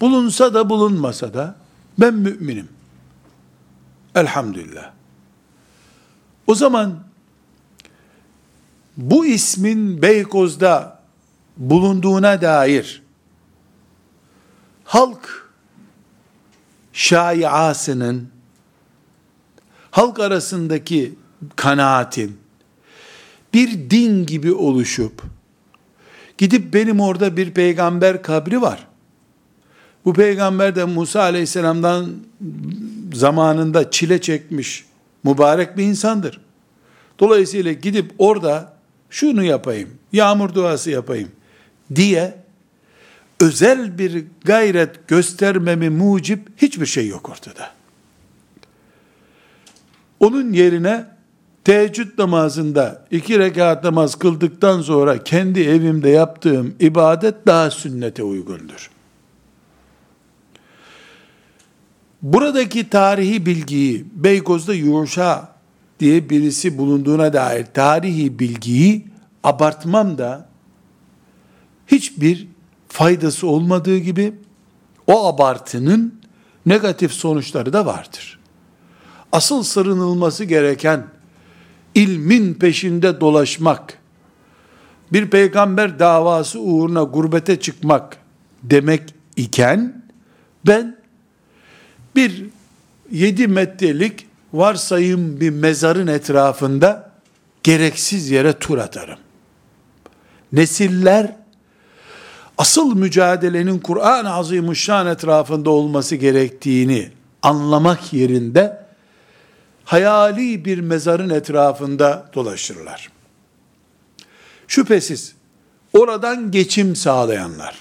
Bulunsa 0.00 0.54
da 0.54 0.70
bulunmasa 0.70 1.34
da 1.34 1.56
ben 1.98 2.14
müminim. 2.14 2.68
Elhamdülillah. 4.14 4.90
O 6.46 6.54
zaman 6.54 6.98
bu 8.96 9.26
ismin 9.26 10.02
Beykoz'da 10.02 11.00
bulunduğuna 11.56 12.40
dair 12.40 13.02
halk 14.84 15.50
şaiasının 16.92 18.28
halk 19.90 20.20
arasındaki 20.20 21.14
kanaatin 21.56 22.38
bir 23.58 23.90
din 23.90 24.26
gibi 24.26 24.52
oluşup 24.52 25.22
gidip 26.38 26.74
benim 26.74 27.00
orada 27.00 27.36
bir 27.36 27.50
peygamber 27.50 28.22
kabri 28.22 28.62
var. 28.62 28.86
Bu 30.04 30.12
peygamber 30.12 30.76
de 30.76 30.84
Musa 30.84 31.20
aleyhisselamdan 31.20 32.10
zamanında 33.12 33.90
çile 33.90 34.20
çekmiş 34.20 34.84
mübarek 35.24 35.76
bir 35.76 35.82
insandır. 35.82 36.40
Dolayısıyla 37.18 37.72
gidip 37.72 38.12
orada 38.18 38.72
şunu 39.10 39.44
yapayım, 39.44 39.90
yağmur 40.12 40.54
duası 40.54 40.90
yapayım 40.90 41.28
diye 41.94 42.34
özel 43.40 43.98
bir 43.98 44.24
gayret 44.44 45.08
göstermemi 45.08 45.90
mucip 45.90 46.48
hiçbir 46.62 46.86
şey 46.86 47.08
yok 47.08 47.28
ortada. 47.28 47.70
Onun 50.20 50.52
yerine 50.52 51.17
teheccüd 51.68 52.18
namazında 52.18 53.04
iki 53.10 53.38
rekat 53.38 53.84
namaz 53.84 54.14
kıldıktan 54.14 54.82
sonra 54.82 55.24
kendi 55.24 55.60
evimde 55.60 56.08
yaptığım 56.08 56.74
ibadet 56.80 57.46
daha 57.46 57.70
sünnete 57.70 58.22
uygundur. 58.22 58.90
Buradaki 62.22 62.90
tarihi 62.90 63.46
bilgiyi 63.46 64.04
Beykoz'da 64.12 64.74
Yuşa 64.74 65.48
diye 66.00 66.30
birisi 66.30 66.78
bulunduğuna 66.78 67.32
dair 67.32 67.66
tarihi 67.74 68.38
bilgiyi 68.38 69.06
abartmam 69.44 70.18
da 70.18 70.48
hiçbir 71.86 72.48
faydası 72.88 73.46
olmadığı 73.46 73.98
gibi 73.98 74.32
o 75.06 75.26
abartının 75.26 76.20
negatif 76.66 77.12
sonuçları 77.12 77.72
da 77.72 77.86
vardır. 77.86 78.38
Asıl 79.32 79.62
sırınılması 79.62 80.44
gereken 80.44 81.17
ilmin 81.98 82.54
peşinde 82.54 83.20
dolaşmak, 83.20 83.98
bir 85.12 85.30
peygamber 85.30 85.98
davası 85.98 86.60
uğruna 86.60 87.02
gurbete 87.02 87.60
çıkmak 87.60 88.16
demek 88.62 89.14
iken 89.36 90.02
ben 90.66 90.96
bir 92.16 92.44
yedi 93.10 93.48
metrelik 93.48 94.26
varsayım 94.52 95.40
bir 95.40 95.50
mezarın 95.50 96.06
etrafında 96.06 97.12
gereksiz 97.62 98.30
yere 98.30 98.52
tur 98.52 98.78
atarım. 98.78 99.18
Nesiller 100.52 101.36
asıl 102.58 102.94
mücadelenin 102.94 103.78
Kur'an-ı 103.78 104.32
Azimuşşan 104.32 105.06
etrafında 105.06 105.70
olması 105.70 106.16
gerektiğini 106.16 107.10
anlamak 107.42 108.12
yerinde 108.12 108.87
hayali 109.88 110.64
bir 110.64 110.78
mezarın 110.78 111.30
etrafında 111.30 112.30
dolaşırlar. 112.34 113.12
Şüphesiz 114.66 115.34
oradan 115.92 116.50
geçim 116.50 116.96
sağlayanlar, 116.96 117.76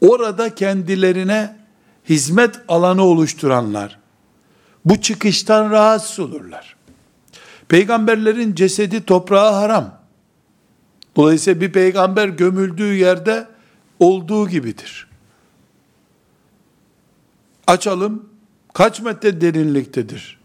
orada 0.00 0.54
kendilerine 0.54 1.56
hizmet 2.08 2.60
alanı 2.68 3.02
oluşturanlar, 3.02 3.98
bu 4.84 5.00
çıkıştan 5.00 5.70
rahatsız 5.70 6.18
olurlar. 6.18 6.76
Peygamberlerin 7.68 8.54
cesedi 8.54 9.04
toprağa 9.04 9.56
haram. 9.56 10.00
Dolayısıyla 11.16 11.60
bir 11.60 11.72
peygamber 11.72 12.28
gömüldüğü 12.28 12.94
yerde 12.94 13.48
olduğu 13.98 14.48
gibidir. 14.48 15.08
Açalım, 17.66 18.28
kaç 18.72 19.00
metre 19.00 19.40
derinliktedir? 19.40 20.39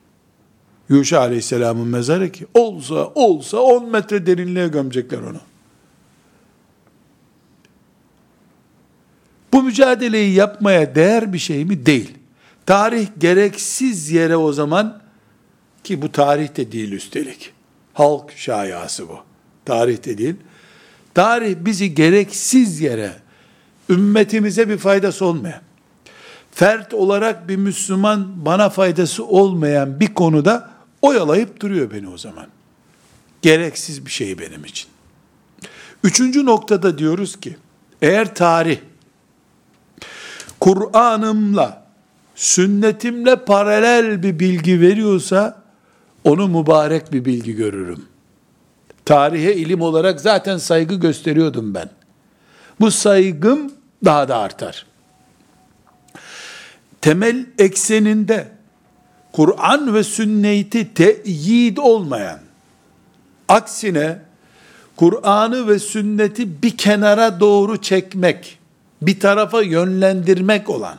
Yuşa 0.90 1.20
aleyhisselamın 1.20 1.88
mezarı 1.88 2.32
ki, 2.32 2.46
olsa 2.54 3.12
olsa 3.16 3.58
10 3.58 3.90
metre 3.90 4.26
derinliğe 4.26 4.68
gömecekler 4.68 5.18
onu. 5.18 5.40
Bu 9.54 9.64
mücadeleyi 9.64 10.34
yapmaya 10.34 10.96
değer 10.96 11.34
bir 11.34 11.40
şey 11.40 11.66
mi? 11.66 11.86
Değil. 11.86 12.14
Tarih 12.66 13.08
gereksiz 13.18 14.12
yere 14.12 14.38
o 14.38 14.54
zaman 14.54 15.02
ki 15.84 16.02
bu 16.02 16.12
tarih 16.12 16.58
de 16.58 16.72
değil 16.72 16.92
üstelik. 16.92 17.52
Halk 17.94 18.32
şayası 18.38 19.10
bu. 19.10 19.20
Tarih 19.66 20.06
de 20.06 20.18
değil. 20.18 20.36
Tarih 21.14 21.56
bizi 21.60 21.96
gereksiz 21.96 22.82
yere 22.82 23.12
ümmetimize 23.90 24.70
bir 24.70 24.78
faydası 24.78 25.26
olmayan, 25.26 25.62
fert 26.52 26.94
olarak 26.94 27.50
bir 27.50 27.56
Müslüman 27.56 28.46
bana 28.46 28.70
faydası 28.70 29.26
olmayan 29.26 30.00
bir 30.00 30.14
konuda 30.14 30.75
oyalayıp 31.06 31.62
duruyor 31.62 31.92
beni 31.92 32.10
o 32.10 32.18
zaman. 32.18 32.48
Gereksiz 33.42 34.06
bir 34.06 34.12
şey 34.12 34.40
benim 34.40 34.66
için. 34.66 34.90
Üçüncü 36.04 36.46
noktada 36.46 36.98
diyoruz 36.98 37.40
ki, 37.40 37.58
eğer 38.02 38.36
tarih, 38.36 38.80
Kur'an'ımla, 40.60 41.86
sünnetimle 42.36 43.36
paralel 43.36 44.24
bir 44.24 44.40
bilgi 44.40 44.82
veriyorsa, 44.82 45.64
onu 46.24 46.48
mübarek 46.48 47.14
bir 47.14 47.26
bilgi 47.26 47.56
görürüm. 47.56 48.06
Tarihe 49.06 49.56
ilim 49.56 49.82
olarak 49.82 50.22
zaten 50.22 50.58
saygı 50.58 50.96
gösteriyordum 50.96 51.74
ben. 51.74 51.90
Bu 52.80 52.92
saygım 52.92 53.72
daha 54.06 54.28
da 54.28 54.38
artar. 54.38 54.86
Temel 57.02 57.46
ekseninde 57.60 58.55
Kur'an 59.36 59.94
ve 59.94 60.04
sünneti 60.04 60.94
teyit 60.94 61.80
olmayan, 61.80 62.40
aksine 63.48 64.20
Kur'an'ı 64.96 65.68
ve 65.68 65.80
sünneti 65.80 66.64
bir 66.64 66.78
kenara 66.78 67.40
doğru 67.40 67.82
çekmek, 67.82 68.60
bir 69.02 69.20
tarafa 69.20 69.62
yönlendirmek 69.62 70.70
olan 70.70 70.98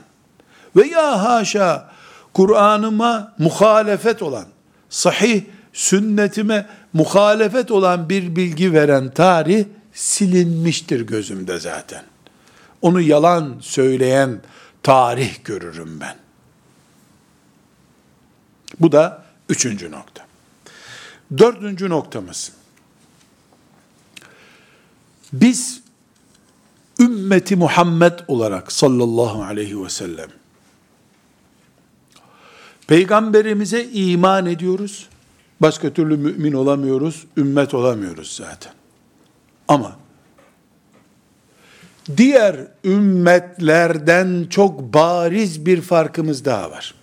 veya 0.76 1.24
haşa 1.24 1.90
Kur'an'ıma 2.34 3.34
muhalefet 3.38 4.22
olan, 4.22 4.46
sahih 4.88 5.42
sünnetime 5.72 6.66
muhalefet 6.92 7.70
olan 7.70 8.08
bir 8.08 8.36
bilgi 8.36 8.72
veren 8.72 9.10
tarih 9.10 9.64
silinmiştir 9.92 11.00
gözümde 11.00 11.58
zaten. 11.58 12.02
Onu 12.82 13.00
yalan 13.00 13.56
söyleyen 13.60 14.40
tarih 14.82 15.44
görürüm 15.44 16.00
ben. 16.00 16.25
Bu 18.80 18.92
da 18.92 19.24
üçüncü 19.48 19.90
nokta. 19.90 20.26
Dördüncü 21.38 21.88
noktamız. 21.88 22.52
Biz 25.32 25.80
ümmeti 27.00 27.56
Muhammed 27.56 28.18
olarak 28.28 28.72
sallallahu 28.72 29.42
aleyhi 29.42 29.84
ve 29.84 29.88
sellem 29.88 30.28
peygamberimize 32.86 33.84
iman 33.84 34.46
ediyoruz. 34.46 35.08
Başka 35.60 35.92
türlü 35.92 36.16
mümin 36.16 36.52
olamıyoruz, 36.52 37.26
ümmet 37.36 37.74
olamıyoruz 37.74 38.36
zaten. 38.36 38.72
Ama 39.68 39.96
diğer 42.16 42.56
ümmetlerden 42.84 44.46
çok 44.50 44.80
bariz 44.80 45.66
bir 45.66 45.80
farkımız 45.80 46.44
daha 46.44 46.70
var. 46.70 46.94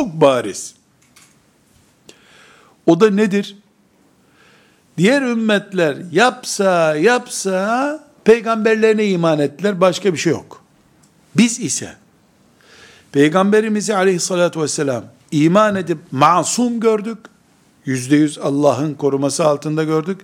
Çok 0.00 0.20
bariz. 0.20 0.74
O 2.86 3.00
da 3.00 3.10
nedir? 3.10 3.56
Diğer 4.98 5.22
ümmetler 5.22 5.96
yapsa 6.12 6.96
yapsa 6.96 8.04
peygamberlerine 8.24 9.06
iman 9.06 9.38
ettiler 9.38 9.80
başka 9.80 10.12
bir 10.12 10.18
şey 10.18 10.32
yok. 10.32 10.62
Biz 11.36 11.60
ise 11.60 11.94
peygamberimizi 13.12 13.96
aleyhissalatü 13.96 14.60
vesselam 14.60 15.04
iman 15.30 15.76
edip 15.76 15.98
masum 16.10 16.80
gördük. 16.80 17.18
Yüzde 17.84 18.16
yüz 18.16 18.38
Allah'ın 18.38 18.94
koruması 18.94 19.44
altında 19.44 19.84
gördük. 19.84 20.20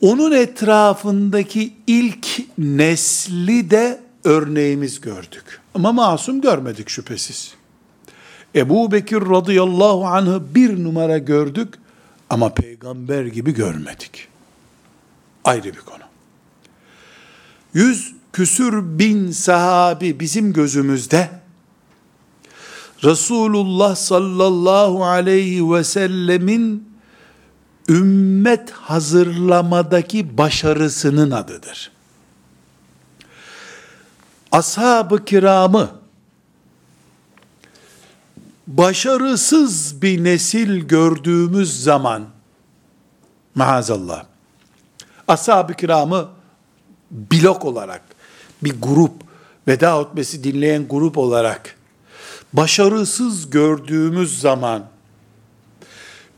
Onun 0.00 0.32
etrafındaki 0.32 1.74
ilk 1.86 2.26
nesli 2.58 3.70
de 3.70 4.00
örneğimiz 4.24 5.00
gördük. 5.00 5.60
Ama 5.74 5.92
masum 5.92 6.40
görmedik 6.40 6.88
şüphesiz. 6.88 7.57
Ebu 8.54 8.92
Bekir 8.92 9.20
radıyallahu 9.20 10.06
anh'ı 10.06 10.54
bir 10.54 10.84
numara 10.84 11.18
gördük 11.18 11.74
ama 12.30 12.54
peygamber 12.54 13.26
gibi 13.26 13.54
görmedik. 13.54 14.28
Ayrı 15.44 15.64
bir 15.64 15.80
konu. 15.80 16.02
Yüz 17.74 18.14
küsür 18.32 18.98
bin 18.98 19.30
sahabi 19.30 20.20
bizim 20.20 20.52
gözümüzde 20.52 21.30
Resulullah 23.04 23.96
sallallahu 23.96 25.04
aleyhi 25.04 25.72
ve 25.72 25.84
sellemin 25.84 26.88
ümmet 27.88 28.70
hazırlamadaki 28.70 30.38
başarısının 30.38 31.30
adıdır. 31.30 31.90
Ashab-ı 34.52 35.24
kiramı 35.24 35.97
başarısız 38.68 40.02
bir 40.02 40.24
nesil 40.24 40.80
gördüğümüz 40.80 41.82
zaman 41.82 42.24
maazallah 43.54 44.24
ashab-ı 45.28 45.74
kiramı 45.74 46.28
blok 47.10 47.64
olarak 47.64 48.02
bir 48.64 48.74
grup 48.82 49.12
veda 49.68 49.98
hutbesi 49.98 50.44
dinleyen 50.44 50.88
grup 50.88 51.18
olarak 51.18 51.76
başarısız 52.52 53.50
gördüğümüz 53.50 54.40
zaman 54.40 54.84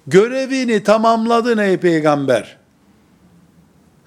görevini 0.06 0.82
tamamladın 0.82 1.58
ey 1.58 1.76
peygamber. 1.76 2.56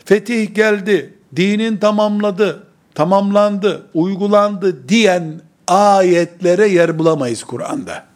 Fetih 0.05 0.55
geldi, 0.55 1.13
dinin 1.35 1.77
tamamladı, 1.77 2.67
tamamlandı, 2.95 3.87
uygulandı 3.93 4.89
diyen 4.89 5.41
ayetlere 5.67 6.67
yer 6.67 6.99
bulamayız 6.99 7.43
Kur'an'da. 7.43 8.12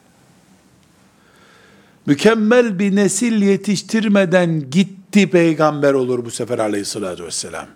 Mükemmel 2.08 2.80
bir 2.80 2.96
nesil 2.96 3.42
yetiştirmeden 3.42 4.70
gitti 4.70 5.30
peygamber 5.30 5.94
olur 5.94 6.26
bu 6.26 6.32
sefer 6.32 6.60
aleyhissalatü 6.60 7.26
vesselam. 7.26 7.68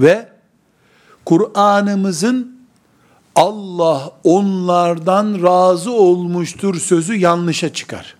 Ve 0.00 0.28
Kur'an'ımızın 1.24 2.60
Allah 3.34 4.12
onlardan 4.24 5.42
razı 5.42 5.92
olmuştur 5.92 6.80
sözü 6.80 7.14
yanlışa 7.14 7.72
çıkar. 7.72 8.16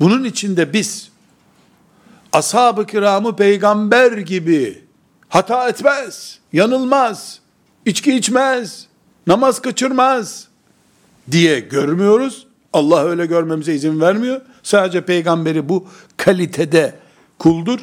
Bunun 0.00 0.24
içinde 0.24 0.72
biz 0.72 1.10
ashab-ı 2.32 2.86
kiramı 2.86 3.36
peygamber 3.36 4.12
gibi 4.12 4.84
hata 5.28 5.68
etmez, 5.68 6.38
yanılmaz, 6.52 7.40
içki 7.84 8.16
içmez, 8.16 8.86
namaz 9.26 9.62
kaçırmaz 9.62 10.49
diye 11.30 11.60
görmüyoruz. 11.60 12.46
Allah 12.72 13.04
öyle 13.04 13.26
görmemize 13.26 13.74
izin 13.74 14.00
vermiyor. 14.00 14.40
Sadece 14.62 15.00
peygamberi 15.00 15.68
bu 15.68 15.86
kalitede 16.16 16.94
kuldur. 17.38 17.80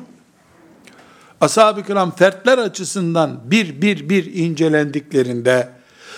Ashab-ı 1.42 1.84
kiram 1.84 2.12
fertler 2.12 2.58
açısından 2.58 3.40
bir 3.46 3.82
bir 3.82 4.10
bir 4.10 4.34
incelendiklerinde 4.34 5.70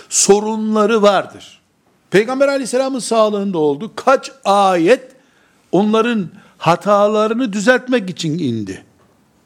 sorunları 0.10 1.02
vardır. 1.02 1.60
Peygamber 2.12 2.48
aleyhisselamın 2.48 3.00
sağlığında 3.00 3.58
oldu. 3.58 3.92
Kaç 3.96 4.32
ayet 4.46 5.12
onların 5.72 6.30
hatalarını 6.58 7.54
düzeltmek 7.54 8.10
için 8.10 8.40
indi. 8.40 8.84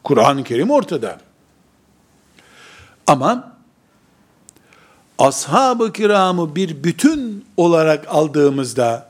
Kur'an-ı 0.03 0.43
Kerim 0.43 0.71
ortada. 0.71 1.17
Ama 3.07 3.52
ashab-ı 5.19 5.93
kiramı 5.93 6.56
bir 6.56 6.84
bütün 6.84 7.45
olarak 7.58 8.08
aldığımızda 8.08 9.10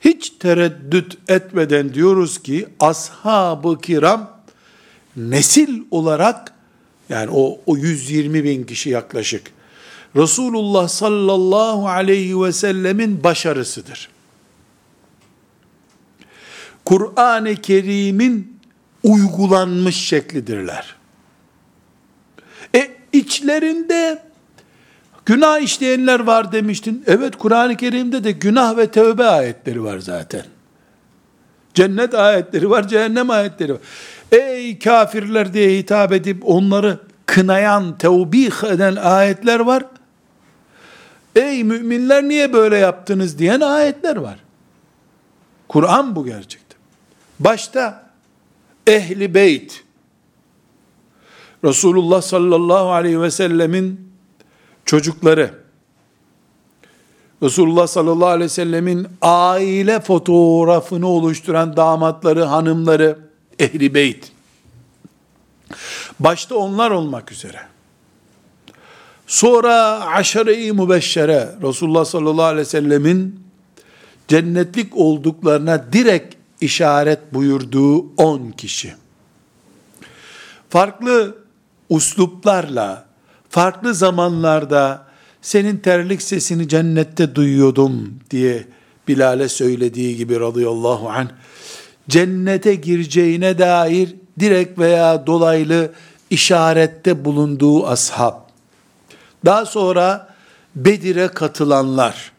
hiç 0.00 0.30
tereddüt 0.30 1.30
etmeden 1.30 1.94
diyoruz 1.94 2.42
ki 2.42 2.68
ashab-ı 2.80 3.80
kiram 3.80 4.30
nesil 5.16 5.82
olarak 5.90 6.52
yani 7.08 7.30
o, 7.32 7.60
o 7.66 7.76
120 7.76 8.44
bin 8.44 8.64
kişi 8.64 8.90
yaklaşık 8.90 9.52
Resulullah 10.16 10.88
sallallahu 10.88 11.88
aleyhi 11.88 12.42
ve 12.42 12.52
sellemin 12.52 13.24
başarısıdır. 13.24 14.08
Kur'an-ı 16.84 17.56
Kerim'in 17.56 18.60
uygulanmış 19.02 19.96
şeklidirler. 19.96 20.96
E 22.74 22.90
içlerinde 23.12 24.29
günah 25.30 25.60
işleyenler 25.60 26.20
var 26.20 26.52
demiştin. 26.52 27.04
Evet 27.06 27.36
Kur'an-ı 27.36 27.76
Kerim'de 27.76 28.24
de 28.24 28.32
günah 28.32 28.76
ve 28.76 28.90
tövbe 28.90 29.24
ayetleri 29.24 29.84
var 29.84 29.98
zaten. 29.98 30.44
Cennet 31.74 32.14
ayetleri 32.14 32.70
var, 32.70 32.88
cehennem 32.88 33.30
ayetleri 33.30 33.72
var. 33.72 33.80
Ey 34.32 34.78
kafirler 34.78 35.52
diye 35.52 35.78
hitap 35.78 36.12
edip 36.12 36.48
onları 36.48 36.98
kınayan, 37.26 37.98
tevbih 37.98 38.64
eden 38.64 38.96
ayetler 38.96 39.60
var. 39.60 39.84
Ey 41.36 41.64
müminler 41.64 42.22
niye 42.22 42.52
böyle 42.52 42.76
yaptınız 42.76 43.38
diyen 43.38 43.60
ayetler 43.60 44.16
var. 44.16 44.38
Kur'an 45.68 46.16
bu 46.16 46.24
gerçekten. 46.24 46.78
Başta 47.40 48.10
ehli 48.86 49.34
beyt, 49.34 49.84
Resulullah 51.64 52.22
sallallahu 52.22 52.90
aleyhi 52.92 53.20
ve 53.20 53.30
sellemin 53.30 54.09
çocukları, 54.90 55.54
Resulullah 57.42 57.86
sallallahu 57.86 58.28
aleyhi 58.28 58.44
ve 58.44 58.48
sellemin 58.48 59.08
aile 59.22 60.00
fotoğrafını 60.00 61.06
oluşturan 61.06 61.76
damatları, 61.76 62.44
hanımları, 62.44 63.18
ehli 63.58 63.94
beyt. 63.94 64.32
Başta 66.20 66.54
onlar 66.54 66.90
olmak 66.90 67.32
üzere. 67.32 67.60
Sonra 69.26 69.74
aşere-i 70.06 70.72
mübeşşere, 70.72 71.48
Resulullah 71.62 72.04
sallallahu 72.04 72.44
aleyhi 72.44 72.66
ve 72.66 72.70
sellemin 72.70 73.44
cennetlik 74.28 74.96
olduklarına 74.96 75.92
direkt 75.92 76.34
işaret 76.60 77.34
buyurduğu 77.34 78.06
on 78.16 78.50
kişi. 78.50 78.94
Farklı 80.68 81.38
usluplarla, 81.88 83.09
farklı 83.50 83.94
zamanlarda 83.94 85.06
senin 85.42 85.76
terlik 85.76 86.22
sesini 86.22 86.68
cennette 86.68 87.34
duyuyordum 87.34 88.14
diye 88.30 88.64
Bilal'e 89.08 89.48
söylediği 89.48 90.16
gibi 90.16 90.40
radıyallahu 90.40 91.10
anh, 91.10 91.28
cennete 92.08 92.74
gireceğine 92.74 93.58
dair 93.58 94.14
direkt 94.40 94.78
veya 94.78 95.26
dolaylı 95.26 95.92
işarette 96.30 97.24
bulunduğu 97.24 97.86
ashab. 97.86 98.34
Daha 99.44 99.66
sonra 99.66 100.28
Bedir'e 100.76 101.28
katılanlar, 101.28 102.32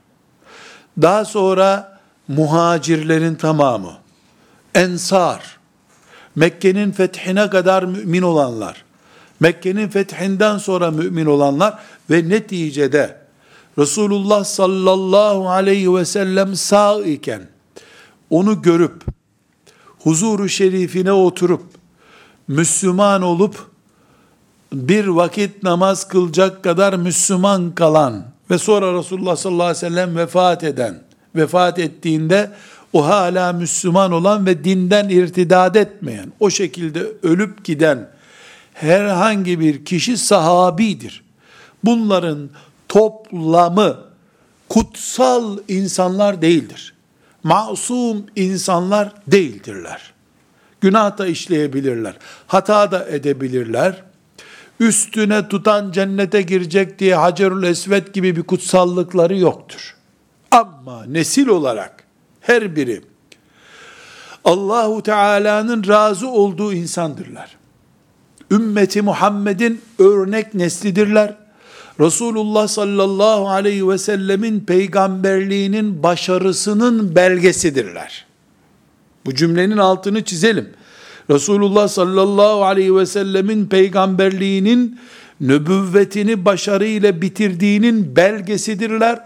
daha 1.01 1.25
sonra 1.25 1.99
muhacirlerin 2.27 3.35
tamamı, 3.35 3.93
ensar, 4.75 5.59
Mekke'nin 6.35 6.91
fethine 6.91 7.49
kadar 7.49 7.83
mümin 7.83 8.21
olanlar, 8.21 8.85
Mekke'nin 9.41 9.87
fethinden 9.87 10.57
sonra 10.57 10.91
mümin 10.91 11.25
olanlar 11.25 11.79
ve 12.09 12.29
neticede 12.29 13.17
Resulullah 13.77 14.43
sallallahu 14.43 15.49
aleyhi 15.49 15.95
ve 15.95 16.05
sellem 16.05 16.55
sağ 16.55 17.01
iken 17.01 17.41
onu 18.29 18.61
görüp 18.61 19.03
huzuru 19.99 20.49
şerifine 20.49 21.11
oturup 21.11 21.63
Müslüman 22.47 23.21
olup 23.21 23.55
bir 24.73 25.07
vakit 25.07 25.63
namaz 25.63 26.07
kılacak 26.07 26.63
kadar 26.63 26.93
Müslüman 26.93 27.75
kalan 27.75 28.25
ve 28.49 28.57
sonra 28.57 28.99
Resulullah 28.99 29.35
sallallahu 29.35 29.63
aleyhi 29.63 29.85
ve 29.85 29.89
sellem 29.89 30.15
vefat 30.15 30.63
eden, 30.63 31.03
vefat 31.35 31.79
ettiğinde 31.79 32.51
o 32.93 33.05
hala 33.05 33.53
Müslüman 33.53 34.11
olan 34.11 34.45
ve 34.45 34.63
dinden 34.63 35.09
irtidad 35.09 35.75
etmeyen, 35.75 36.33
o 36.39 36.49
şekilde 36.49 37.07
ölüp 37.23 37.63
giden 37.63 38.09
herhangi 38.81 39.59
bir 39.59 39.85
kişi 39.85 40.17
sahabidir. 40.17 41.23
Bunların 41.83 42.49
toplamı 42.89 43.97
kutsal 44.69 45.57
insanlar 45.67 46.41
değildir. 46.41 46.93
Masum 47.43 48.25
insanlar 48.35 49.13
değildirler. 49.27 50.13
Günah 50.81 51.17
da 51.17 51.27
işleyebilirler. 51.27 52.13
Hata 52.47 52.91
da 52.91 53.07
edebilirler. 53.07 54.03
Üstüne 54.79 55.47
tutan 55.47 55.91
cennete 55.91 56.41
girecek 56.41 56.99
diye 56.99 57.15
Hacerül 57.15 57.63
Esved 57.63 58.07
gibi 58.07 58.35
bir 58.35 58.43
kutsallıkları 58.43 59.37
yoktur. 59.37 59.95
Ama 60.51 61.05
nesil 61.05 61.47
olarak 61.47 62.03
her 62.41 62.75
biri 62.75 63.01
Allahu 64.45 65.03
Teala'nın 65.03 65.87
razı 65.87 66.27
olduğu 66.29 66.73
insandırlar. 66.73 67.60
Ümmeti 68.51 69.01
Muhammed'in 69.01 69.81
örnek 69.99 70.53
neslidirler. 70.53 71.35
Resulullah 71.99 72.67
sallallahu 72.67 73.49
aleyhi 73.49 73.89
ve 73.89 73.97
sellemin 73.97 74.59
peygamberliğinin 74.59 76.03
başarısının 76.03 77.15
belgesidirler. 77.15 78.25
Bu 79.25 79.35
cümlenin 79.35 79.77
altını 79.77 80.23
çizelim. 80.23 80.69
Resulullah 81.29 81.87
sallallahu 81.87 82.63
aleyhi 82.63 82.95
ve 82.95 83.05
sellemin 83.05 83.65
peygamberliğinin 83.65 84.99
nübüvvetini 85.41 86.45
başarıyla 86.45 87.21
bitirdiğinin 87.21 88.15
belgesidirler. 88.15 89.19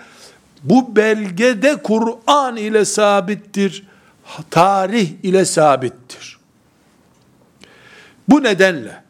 Bu 0.63 0.95
belge 0.95 1.61
de 1.61 1.75
Kur'an 1.83 2.57
ile 2.57 2.85
sabittir. 2.85 3.87
Tarih 4.51 5.09
ile 5.23 5.45
sabittir. 5.45 6.37
Bu 8.27 8.43
nedenle 8.43 9.04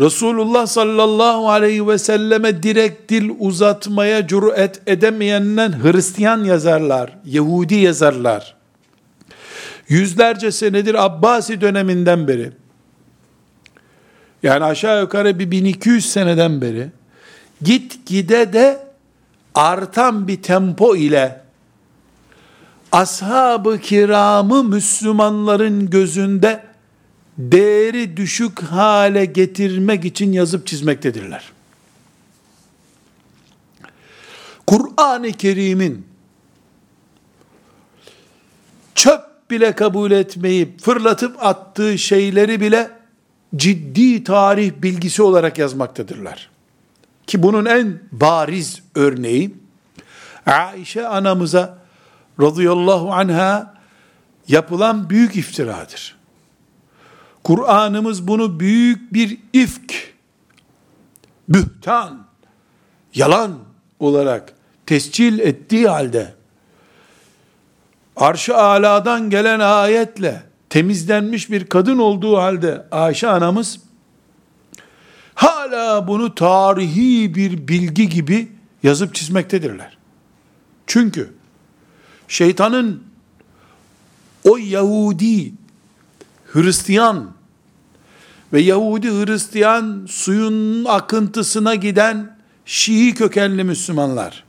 Resulullah 0.00 0.66
sallallahu 0.66 1.50
aleyhi 1.50 1.88
ve 1.88 1.98
selleme 1.98 2.62
direkt 2.62 3.10
dil 3.10 3.30
uzatmaya 3.38 4.26
cüret 4.26 4.82
edemeyenler 4.86 5.70
Hristiyan 5.70 6.44
yazarlar, 6.44 7.18
Yahudi 7.24 7.74
yazarlar. 7.74 8.54
Yüzlerce 9.88 10.52
senedir 10.52 11.04
Abbasi 11.04 11.60
döneminden 11.60 12.28
beri, 12.28 12.52
yani 14.42 14.64
aşağı 14.64 15.00
yukarı 15.00 15.38
bir 15.38 15.50
1200 15.50 16.12
seneden 16.12 16.60
beri, 16.60 16.88
git 17.62 18.06
gide 18.06 18.52
de 18.52 18.78
artan 19.54 20.28
bir 20.28 20.42
tempo 20.42 20.96
ile 20.96 21.40
ashab-ı 22.92 23.78
kiramı 23.78 24.64
Müslümanların 24.64 25.90
gözünde 25.90 26.71
değeri 27.38 28.16
düşük 28.16 28.62
hale 28.62 29.24
getirmek 29.24 30.04
için 30.04 30.32
yazıp 30.32 30.66
çizmektedirler. 30.66 31.52
Kur'an-ı 34.66 35.32
Kerim'in 35.32 36.06
çöp 38.94 39.50
bile 39.50 39.72
kabul 39.72 40.10
etmeyip 40.10 40.80
fırlatıp 40.80 41.44
attığı 41.44 41.98
şeyleri 41.98 42.60
bile 42.60 42.90
ciddi 43.56 44.24
tarih 44.24 44.72
bilgisi 44.82 45.22
olarak 45.22 45.58
yazmaktadırlar. 45.58 46.50
Ki 47.26 47.42
bunun 47.42 47.64
en 47.64 48.00
bariz 48.12 48.82
örneği 48.94 49.54
Aişe 50.46 51.06
anamıza 51.06 51.78
radıyallahu 52.40 53.12
anha 53.12 53.74
yapılan 54.48 55.10
büyük 55.10 55.36
iftiradır. 55.36 56.21
Kur'an'ımız 57.44 58.28
bunu 58.28 58.60
büyük 58.60 59.12
bir 59.12 59.38
ifk, 59.52 59.94
bühtan, 61.48 62.26
yalan 63.14 63.58
olarak 64.00 64.54
tescil 64.86 65.38
ettiği 65.38 65.88
halde 65.88 66.34
arş-ı 68.16 68.56
aladan 68.56 69.30
gelen 69.30 69.60
ayetle 69.60 70.42
temizlenmiş 70.70 71.50
bir 71.50 71.66
kadın 71.66 71.98
olduğu 71.98 72.36
halde 72.36 72.86
Ayşe 72.90 73.28
anamız 73.28 73.80
hala 75.34 76.08
bunu 76.08 76.34
tarihi 76.34 77.34
bir 77.34 77.68
bilgi 77.68 78.08
gibi 78.08 78.48
yazıp 78.82 79.14
çizmektedirler. 79.14 79.98
Çünkü 80.86 81.32
şeytanın 82.28 83.02
o 84.44 84.56
Yahudi, 84.56 85.52
Hristiyan 86.52 87.30
ve 88.52 88.60
Yahudi 88.60 89.08
Hristiyan 89.08 90.06
suyun 90.08 90.84
akıntısına 90.84 91.74
giden 91.74 92.36
Şii 92.64 93.14
kökenli 93.14 93.64
Müslümanlar 93.64 94.44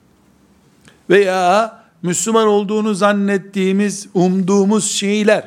veya 1.10 1.84
Müslüman 2.02 2.48
olduğunu 2.48 2.94
zannettiğimiz, 2.94 4.08
umduğumuz 4.14 4.92
Şiiler 4.92 5.44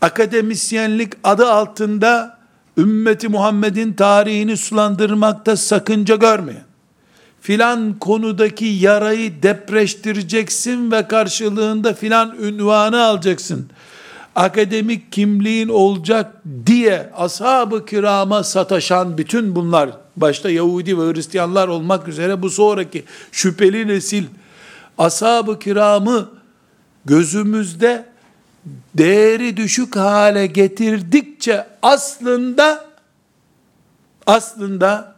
akademisyenlik 0.00 1.12
adı 1.24 1.50
altında 1.50 2.38
ümmeti 2.78 3.28
Muhammed'in 3.28 3.92
tarihini 3.92 4.56
sulandırmakta 4.56 5.56
sakınca 5.56 6.16
görmeyin. 6.16 6.60
Filan 7.40 7.98
konudaki 7.98 8.64
yarayı 8.64 9.42
depreştireceksin 9.42 10.90
ve 10.90 11.08
karşılığında 11.08 11.94
filan 11.94 12.36
ünvanı 12.40 13.04
alacaksın. 13.04 13.70
Akademik 14.36 15.12
kimliğin 15.12 15.68
olacak 15.68 16.32
diye 16.66 17.10
ashab-ı 17.16 17.86
kirama 17.86 18.44
sataşan 18.44 19.18
bütün 19.18 19.56
bunlar, 19.56 19.90
başta 20.16 20.50
Yahudi 20.50 20.98
ve 20.98 21.12
Hristiyanlar 21.12 21.68
olmak 21.68 22.08
üzere 22.08 22.42
bu 22.42 22.50
sonraki 22.50 23.04
şüpheli 23.32 23.88
nesil, 23.88 24.24
ashab-ı 24.98 25.58
kiramı 25.58 26.28
gözümüzde 27.04 28.04
değeri 28.94 29.56
düşük 29.56 29.96
hale 29.96 30.46
getirdikçe 30.46 31.66
aslında 31.82 32.84
aslında 34.26 35.16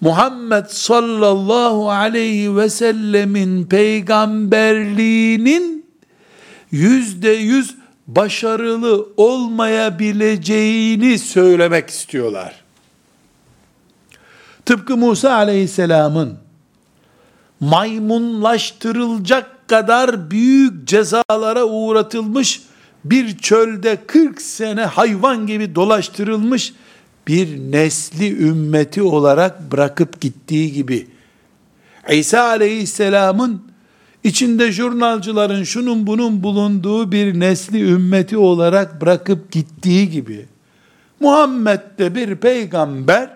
Muhammed 0.00 0.66
sallallahu 0.66 1.90
aleyhi 1.90 2.56
ve 2.56 2.70
sellemin 2.70 3.66
peygamberliğinin 3.66 5.86
yüzde 6.70 7.30
yüz 7.30 7.81
başarılı 8.06 9.08
olmayabileceğini 9.16 11.18
söylemek 11.18 11.90
istiyorlar. 11.90 12.62
Tıpkı 14.66 14.96
Musa 14.96 15.34
aleyhisselamın 15.34 16.38
maymunlaştırılacak 17.60 19.68
kadar 19.68 20.30
büyük 20.30 20.88
cezalara 20.88 21.64
uğratılmış 21.64 22.62
bir 23.04 23.38
çölde 23.38 23.98
40 24.06 24.42
sene 24.42 24.84
hayvan 24.84 25.46
gibi 25.46 25.74
dolaştırılmış 25.74 26.74
bir 27.28 27.58
nesli 27.58 28.42
ümmeti 28.42 29.02
olarak 29.02 29.72
bırakıp 29.72 30.20
gittiği 30.20 30.72
gibi 30.72 31.06
İsa 32.10 32.42
aleyhisselamın 32.42 33.71
içinde 34.24 34.72
jurnalcıların 34.72 35.64
şunun 35.64 36.06
bunun 36.06 36.42
bulunduğu 36.42 37.12
bir 37.12 37.40
nesli 37.40 37.92
ümmeti 37.92 38.36
olarak 38.36 39.00
bırakıp 39.00 39.52
gittiği 39.52 40.10
gibi 40.10 40.46
Muhammed 41.20 41.80
de 41.98 42.14
bir 42.14 42.36
peygamber 42.36 43.30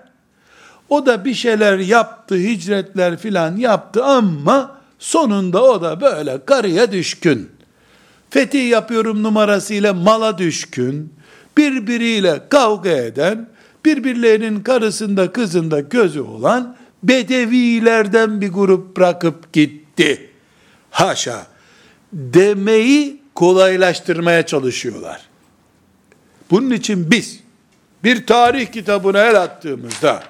o 0.88 1.06
da 1.06 1.24
bir 1.24 1.34
şeyler 1.34 1.78
yaptı, 1.78 2.34
hicretler 2.34 3.16
filan 3.18 3.56
yaptı 3.56 4.04
ama 4.04 4.80
sonunda 4.98 5.62
o 5.62 5.82
da 5.82 6.00
böyle 6.00 6.44
karıya 6.44 6.92
düşkün. 6.92 7.50
Fetih 8.30 8.70
yapıyorum 8.70 9.22
numarasıyla 9.22 9.94
mala 9.94 10.38
düşkün, 10.38 11.12
birbiriyle 11.56 12.42
kavga 12.48 12.90
eden, 12.90 13.48
birbirlerinin 13.84 14.60
karısında 14.60 15.32
kızında 15.32 15.80
gözü 15.80 16.20
olan 16.20 16.76
bedevilerden 17.02 18.40
bir 18.40 18.52
grup 18.52 18.96
bırakıp 18.96 19.52
gitti. 19.52 20.30
Haşa 20.96 21.46
demeyi 22.12 23.22
kolaylaştırmaya 23.34 24.46
çalışıyorlar. 24.46 25.20
Bunun 26.50 26.70
için 26.70 27.10
biz 27.10 27.40
bir 28.04 28.26
tarih 28.26 28.72
kitabına 28.72 29.24
el 29.24 29.42
attığımızda 29.42 30.22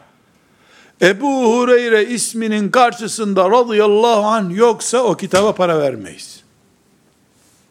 Ebu 1.02 1.56
Hureyre 1.56 2.06
isminin 2.06 2.70
karşısında 2.70 3.50
radıyallahu 3.50 4.26
anh 4.26 4.56
yoksa 4.56 4.98
o 4.98 5.16
kitaba 5.16 5.54
para 5.54 5.78
vermeyiz. 5.78 6.42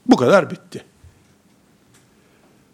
Bu 0.05 0.15
kadar 0.15 0.51
bitti. 0.51 0.84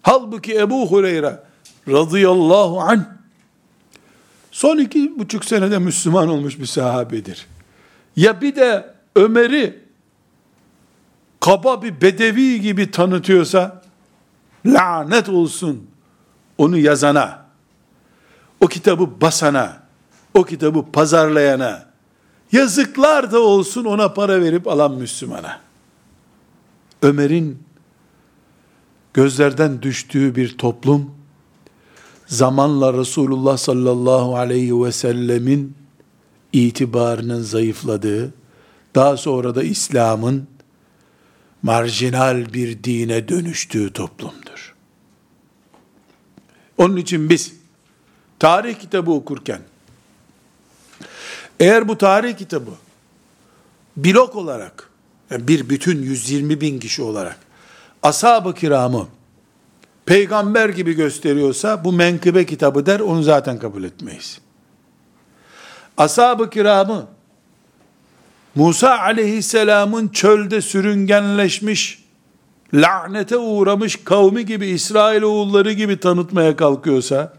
Halbuki 0.02 0.60
Ebu 0.60 0.88
Hureyre 0.92 1.40
radıyallahu 1.88 2.82
anh 2.82 3.04
son 4.52 4.78
iki 4.78 5.20
buçuk 5.20 5.46
senede 5.46 5.78
Müslüman 5.80 6.30
olmuş 6.30 6.60
bir 6.60 6.66
sahabedir. 6.66 7.48
Ya 8.16 8.42
bir 8.42 8.56
de 8.56 8.94
Ömer'i 9.16 9.91
kaba 11.42 11.82
bir 11.82 12.02
bedevi 12.02 12.62
gibi 12.62 12.92
tanıtıyorsa 12.92 13.82
lanet 14.66 15.30
olsun 15.30 15.88
onu 16.58 16.78
yazana, 16.78 17.46
o 18.60 18.68
kitabı 18.68 19.22
basana, 19.22 19.84
o 20.34 20.44
kitabı 20.44 20.86
pazarlayana, 20.94 21.86
yazıklar 22.52 23.32
da 23.32 23.40
olsun 23.40 23.86
ona 23.86 24.14
para 24.14 24.42
verip 24.42 24.68
alan 24.68 24.94
Müslümana. 24.94 25.60
Ömer'in 27.02 27.64
gözlerden 29.14 29.82
düştüğü 29.82 30.36
bir 30.36 30.58
toplum, 30.58 31.12
zamanla 32.28 32.94
Resulullah 32.94 33.58
sallallahu 33.58 34.36
aleyhi 34.36 34.84
ve 34.84 34.92
sellemin 34.92 35.76
itibarının 36.54 37.42
zayıfladığı, 37.42 38.34
daha 38.96 39.18
sonra 39.18 39.56
da 39.56 39.64
İslam'ın 39.64 40.48
marjinal 41.64 42.54
bir 42.54 42.84
dine 42.84 43.28
dönüştüğü 43.28 43.94
toplumdur. 43.94 44.76
Onun 46.78 46.98
için 46.98 47.30
biz 47.30 47.54
tarih 48.40 48.80
kitabı 48.80 49.12
okurken 49.12 49.62
eğer 51.60 51.88
bu 51.88 51.98
tarih 51.98 52.38
kitabı 52.38 52.72
blok 53.98 54.36
olarak 54.36 54.90
yani 55.30 55.48
bir 55.48 55.70
bütün 55.70 56.04
120 56.04 56.62
bin 56.62 56.80
kişi 56.80 57.02
olarak 57.02 57.38
ashab-ı 58.04 58.54
kiramı 58.54 59.08
peygamber 60.06 60.70
gibi 60.70 60.94
gösteriyorsa 60.94 61.84
bu 61.84 61.92
menkıbe 61.92 62.46
kitabı 62.46 62.86
der 62.86 63.00
onu 63.00 63.24
zaten 63.24 63.60
kabul 63.60 63.84
etmeyiz. 63.84 64.42
Ashab-ı 65.98 66.50
kiramı 66.50 67.08
Musa 68.56 69.00
aleyhisselamın 69.00 70.08
çölde 70.08 70.62
sürüngenleşmiş, 70.62 72.04
lanete 72.74 73.38
uğramış 73.38 74.04
kavmi 74.04 74.46
gibi, 74.46 74.68
İsrail 74.68 75.22
oğulları 75.22 75.72
gibi 75.72 76.00
tanıtmaya 76.00 76.56
kalkıyorsa, 76.56 77.34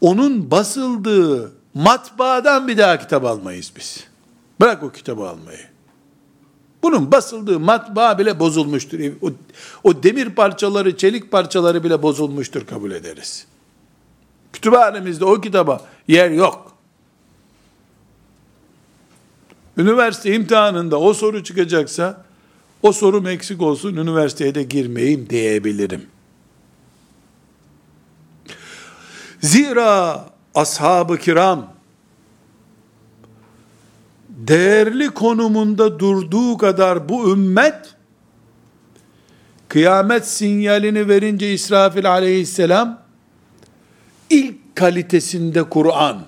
onun 0.00 0.50
basıldığı 0.50 1.52
matbaadan 1.74 2.68
bir 2.68 2.78
daha 2.78 2.98
kitap 2.98 3.24
almayız 3.24 3.72
biz. 3.76 4.04
Bırak 4.60 4.82
o 4.82 4.90
kitabı 4.90 5.28
almayı. 5.28 5.74
Bunun 6.82 7.12
basıldığı 7.12 7.60
matbaa 7.60 8.18
bile 8.18 8.40
bozulmuştur. 8.40 8.98
O, 9.22 9.30
o 9.84 10.02
demir 10.02 10.30
parçaları, 10.30 10.96
çelik 10.96 11.30
parçaları 11.30 11.84
bile 11.84 12.02
bozulmuştur 12.02 12.66
kabul 12.66 12.90
ederiz. 12.90 13.46
Kütüphanemizde 14.52 15.24
o 15.24 15.40
kitaba 15.40 15.80
yer 16.08 16.30
yok. 16.30 16.63
Üniversite 19.76 20.34
imtihanında 20.34 21.00
o 21.00 21.14
soru 21.14 21.44
çıkacaksa, 21.44 22.24
o 22.82 22.92
sorum 22.92 23.26
eksik 23.26 23.62
olsun, 23.62 23.96
üniversiteye 23.96 24.54
de 24.54 24.62
girmeyeyim 24.62 25.30
diyebilirim. 25.30 26.06
Zira 29.40 30.24
ashab-ı 30.54 31.18
kiram 31.18 31.74
değerli 34.28 35.10
konumunda 35.10 35.98
durduğu 35.98 36.58
kadar 36.58 37.08
bu 37.08 37.32
ümmet 37.32 37.94
kıyamet 39.68 40.28
sinyalini 40.28 41.08
verince 41.08 41.52
İsrafil 41.52 42.10
aleyhisselam 42.10 43.02
ilk 44.30 44.76
kalitesinde 44.76 45.62
Kur'an, 45.62 46.22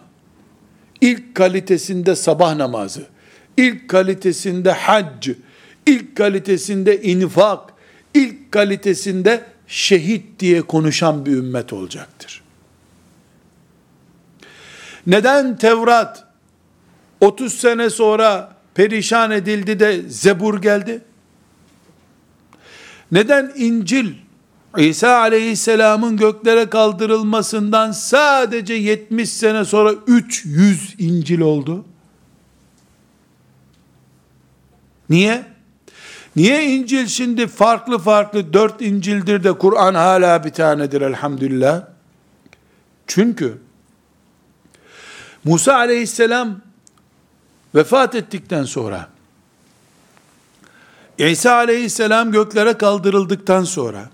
ilk 1.00 1.34
kalitesinde 1.34 2.16
sabah 2.16 2.56
namazı, 2.56 3.06
ilk 3.56 3.88
kalitesinde 3.88 4.72
hac, 4.72 5.28
ilk 5.86 6.16
kalitesinde 6.16 7.02
infak, 7.02 7.72
ilk 8.14 8.52
kalitesinde 8.52 9.44
şehit 9.66 10.40
diye 10.40 10.62
konuşan 10.62 11.26
bir 11.26 11.32
ümmet 11.32 11.72
olacaktır. 11.72 12.42
Neden 15.06 15.56
Tevrat 15.56 16.24
30 17.20 17.54
sene 17.54 17.90
sonra 17.90 18.56
perişan 18.74 19.30
edildi 19.30 19.80
de 19.80 20.02
Zebur 20.08 20.62
geldi? 20.62 21.00
Neden 23.12 23.52
İncil 23.56 24.12
İsa 24.78 25.18
aleyhisselamın 25.18 26.16
göklere 26.16 26.70
kaldırılmasından 26.70 27.92
sadece 27.92 28.74
70 28.74 29.30
sene 29.30 29.64
sonra 29.64 29.94
300 30.06 30.94
İncil 30.98 31.40
oldu? 31.40 31.84
Niye? 35.10 35.44
Niye 36.36 36.64
İncil 36.64 37.06
şimdi 37.06 37.46
farklı 37.46 37.98
farklı 37.98 38.52
dört 38.52 38.82
İncil'dir 38.82 39.44
de 39.44 39.52
Kur'an 39.52 39.94
hala 39.94 40.44
bir 40.44 40.50
tanedir 40.50 41.00
elhamdülillah? 41.00 41.82
Çünkü 43.06 43.58
Musa 45.44 45.74
aleyhisselam 45.74 46.60
vefat 47.74 48.14
ettikten 48.14 48.64
sonra 48.64 49.08
İsa 51.18 51.54
aleyhisselam 51.54 52.32
göklere 52.32 52.72
kaldırıldıktan 52.72 53.64
sonra 53.64 54.10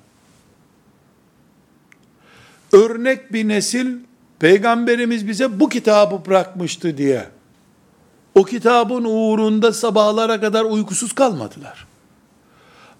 örnek 2.73 3.33
bir 3.33 3.49
nesil 3.49 3.97
peygamberimiz 4.39 5.29
bize 5.29 5.61
bu 5.61 5.69
kitabı 5.69 6.27
bırakmıştı 6.27 6.99
diye 6.99 7.29
o 8.35 8.45
kitabın 8.45 9.05
uğrunda 9.05 9.73
sabahlara 9.73 10.41
kadar 10.41 10.65
uykusuz 10.65 11.13
kalmadılar. 11.13 11.87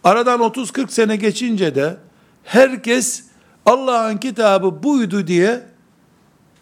Aradan 0.05 0.41
30-40 0.41 0.91
sene 0.91 1.17
geçince 1.17 1.75
de 1.75 1.97
herkes 2.45 3.25
Allah'ın 3.67 4.17
kitabı 4.17 4.83
buydu 4.83 5.27
diye 5.27 5.67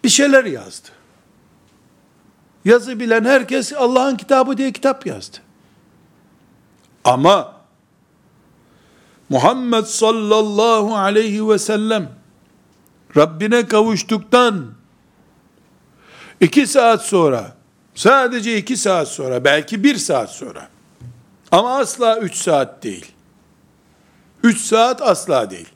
bir 0.05 0.09
şeyler 0.09 0.45
yazdı. 0.45 0.89
Yazı 2.64 3.01
bilen 3.01 3.25
herkes 3.25 3.73
Allah'ın 3.73 4.16
kitabı 4.16 4.57
diye 4.57 4.73
kitap 4.73 5.07
yazdı. 5.07 5.37
Ama 7.05 7.53
Muhammed 9.29 9.85
sallallahu 9.85 10.97
aleyhi 10.97 11.49
ve 11.49 11.59
sellem 11.59 12.12
Rabbine 13.16 13.66
kavuştuktan 13.66 14.66
iki 16.41 16.66
saat 16.66 17.05
sonra, 17.05 17.57
sadece 18.01 18.57
iki 18.57 18.77
saat 18.77 19.09
sonra, 19.09 19.45
belki 19.45 19.85
bir 19.85 19.97
saat 19.97 20.31
sonra, 20.31 20.69
ama 21.51 21.79
asla 21.79 22.19
üç 22.19 22.37
saat 22.37 22.83
değil. 22.83 23.13
Üç 24.43 24.61
saat 24.61 25.03
asla 25.03 25.51
değil. 25.51 25.69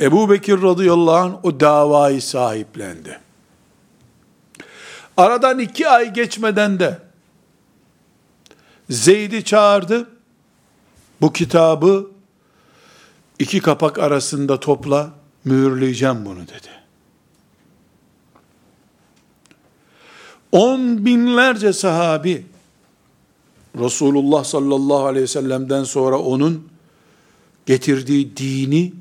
Ebu 0.00 0.30
Bekir 0.30 0.62
radıyallahu 0.62 1.16
anh 1.16 1.44
o 1.44 1.60
davayı 1.60 2.22
sahiplendi. 2.22 3.20
Aradan 5.16 5.58
iki 5.58 5.88
ay 5.88 6.12
geçmeden 6.12 6.78
de 6.80 6.98
Zeyd'i 8.90 9.44
çağırdı. 9.44 10.10
Bu 11.20 11.32
kitabı 11.32 12.10
iki 13.38 13.60
kapak 13.60 13.98
arasında 13.98 14.60
topla, 14.60 15.10
mühürleyeceğim 15.44 16.24
bunu 16.24 16.40
dedi. 16.40 16.81
On 20.52 21.06
binlerce 21.06 21.72
sahabi 21.72 22.46
Resulullah 23.78 24.44
sallallahu 24.44 25.06
aleyhi 25.06 25.22
ve 25.22 25.28
sellem'den 25.28 25.84
sonra 25.84 26.18
onun 26.18 26.68
getirdiği 27.66 28.36
dini, 28.36 28.92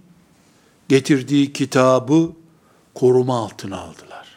getirdiği 0.90 1.54
kitabı 1.54 2.30
koruma 2.94 3.38
altına 3.38 3.80
aldılar. 3.80 4.28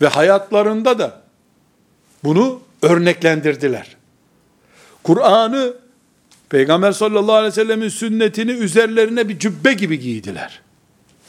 Ve 0.00 0.08
hayatlarında 0.08 0.98
da 0.98 1.22
bunu 2.24 2.60
örneklendirdiler. 2.82 3.96
Kur'an'ı 5.02 5.74
Peygamber 6.48 6.92
sallallahu 6.92 7.32
aleyhi 7.32 7.52
ve 7.52 7.54
sellemin 7.54 7.88
sünnetini 7.88 8.50
üzerlerine 8.50 9.28
bir 9.28 9.38
cübbe 9.38 9.72
gibi 9.72 10.00
giydiler. 10.00 10.60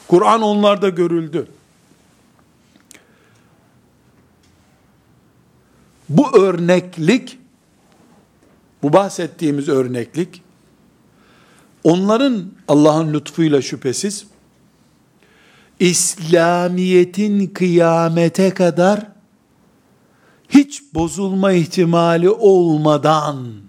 Kur'an 0.08 0.42
onlarda 0.42 0.88
görüldü. 0.88 1.46
Bu 6.08 6.38
örneklik, 6.38 7.38
bu 8.82 8.92
bahsettiğimiz 8.92 9.68
örneklik, 9.68 10.42
onların 11.84 12.44
Allah'ın 12.68 13.14
lütfuyla 13.14 13.62
şüphesiz, 13.62 14.26
İslamiyet'in 15.80 17.46
kıyamete 17.46 18.50
kadar 18.50 19.06
hiç 20.48 20.82
bozulma 20.94 21.52
ihtimali 21.52 22.30
olmadan 22.30 23.64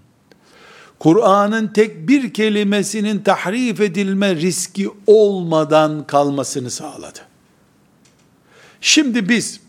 Kur'an'ın 0.98 1.68
tek 1.68 2.08
bir 2.08 2.34
kelimesinin 2.34 3.18
tahrif 3.18 3.80
edilme 3.80 4.36
riski 4.36 4.90
olmadan 5.06 6.06
kalmasını 6.06 6.70
sağladı. 6.70 7.18
Şimdi 8.80 9.28
biz 9.28 9.60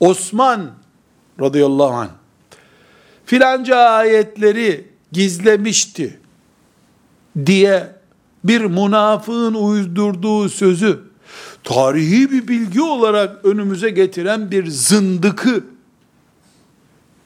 Osman 0.00 0.70
radıyallahu 1.40 1.92
anh 1.92 2.08
filanca 3.26 3.76
ayetleri 3.76 4.88
gizlemişti 5.12 6.20
diye 7.46 7.88
bir 8.44 8.60
münafığın 8.60 9.54
uydurduğu 9.54 10.48
sözü 10.48 11.00
tarihi 11.64 12.30
bir 12.30 12.48
bilgi 12.48 12.82
olarak 12.82 13.44
önümüze 13.44 13.90
getiren 13.90 14.50
bir 14.50 14.66
zındıkı 14.66 15.64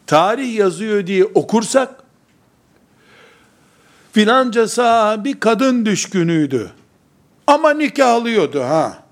tarih 0.06 0.54
yazıyor 0.54 1.06
diye 1.06 1.24
okursak 1.24 2.04
filanca 4.12 4.68
sahabi 4.68 5.40
kadın 5.40 5.86
düşkünüydü. 5.86 6.70
Ama 7.46 7.70
nikahlıyordu 7.70 8.60
ha. 8.60 9.04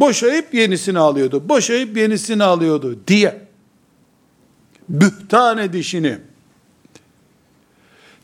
Boşayıp 0.00 0.54
yenisini 0.54 0.98
alıyordu. 0.98 1.48
Boşayıp 1.48 1.96
yenisini 1.96 2.44
alıyordu 2.44 2.98
diye. 3.06 3.49
Bühtan 4.90 5.58
edişini. 5.58 6.18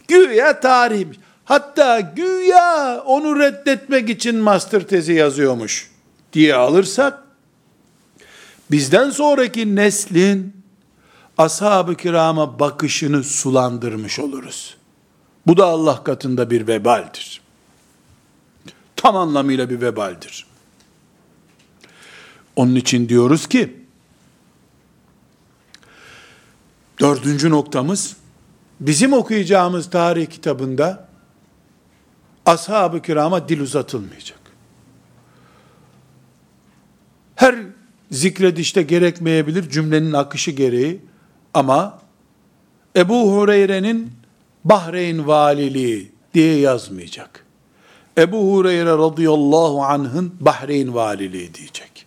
Güya 0.08 0.60
tarih. 0.60 1.06
Hatta 1.44 2.00
güya 2.00 3.02
onu 3.06 3.38
reddetmek 3.38 4.10
için 4.10 4.36
master 4.36 4.82
tezi 4.88 5.12
yazıyormuş 5.12 5.90
diye 6.32 6.54
alırsak, 6.54 7.22
bizden 8.70 9.10
sonraki 9.10 9.76
neslin 9.76 10.56
ashab-ı 11.38 11.94
kirama 11.94 12.58
bakışını 12.58 13.24
sulandırmış 13.24 14.18
oluruz. 14.18 14.76
Bu 15.46 15.56
da 15.56 15.66
Allah 15.66 16.04
katında 16.04 16.50
bir 16.50 16.66
vebaldir. 16.66 17.40
Tam 18.96 19.16
anlamıyla 19.16 19.70
bir 19.70 19.80
vebaldir. 19.80 20.46
Onun 22.56 22.74
için 22.74 23.08
diyoruz 23.08 23.46
ki, 23.46 23.85
dördüncü 27.00 27.50
noktamız, 27.50 28.16
bizim 28.80 29.12
okuyacağımız 29.12 29.90
tarih 29.90 30.26
kitabında, 30.26 31.08
ashab-ı 32.46 33.02
kirama 33.02 33.48
dil 33.48 33.60
uzatılmayacak. 33.60 34.40
Her 37.34 37.56
zikredişte 38.10 38.82
gerekmeyebilir 38.82 39.70
cümlenin 39.70 40.12
akışı 40.12 40.50
gereği 40.50 41.00
ama 41.54 41.98
Ebu 42.96 43.32
Hureyre'nin 43.32 44.12
Bahreyn 44.64 45.26
valiliği 45.26 46.12
diye 46.34 46.58
yazmayacak. 46.58 47.46
Ebu 48.18 48.52
Hureyre 48.52 48.90
radıyallahu 48.90 49.82
anh'ın 49.84 50.34
Bahreyn 50.40 50.94
valiliği 50.94 51.54
diyecek. 51.54 52.06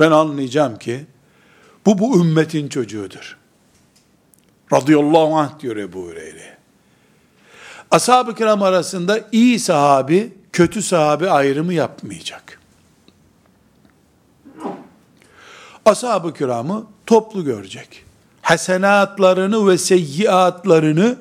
Ben 0.00 0.10
anlayacağım 0.10 0.78
ki 0.78 1.06
bu 1.86 1.98
bu 1.98 2.20
ümmetin 2.20 2.68
çocuğudur. 2.68 3.39
Radıyallahu 4.72 5.36
anh 5.36 5.60
diyor 5.60 5.76
Ebu 5.76 6.02
Hureyre. 6.02 6.56
Ashab-ı 7.90 8.34
kiram 8.34 8.62
arasında 8.62 9.20
iyi 9.32 9.58
sahabi, 9.58 10.32
kötü 10.52 10.82
sahabi 10.82 11.30
ayrımı 11.30 11.74
yapmayacak. 11.74 12.60
ashab-ı 15.90 16.34
kiramı 16.34 16.86
toplu 17.06 17.44
görecek. 17.44 18.04
Hasenatlarını 18.42 19.68
ve 19.68 19.78
seyyiatlarını 19.78 21.18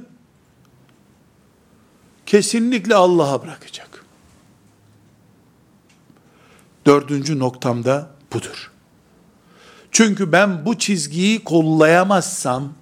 kesinlikle 2.26 2.96
Allah'a 2.96 3.44
bırakacak. 3.44 4.06
Dördüncü 6.86 7.40
noktamda 7.40 8.10
budur. 8.34 8.72
Çünkü 9.92 10.32
ben 10.32 10.66
bu 10.66 10.78
çizgiyi 10.78 11.44
kollayamazsam, 11.44 12.74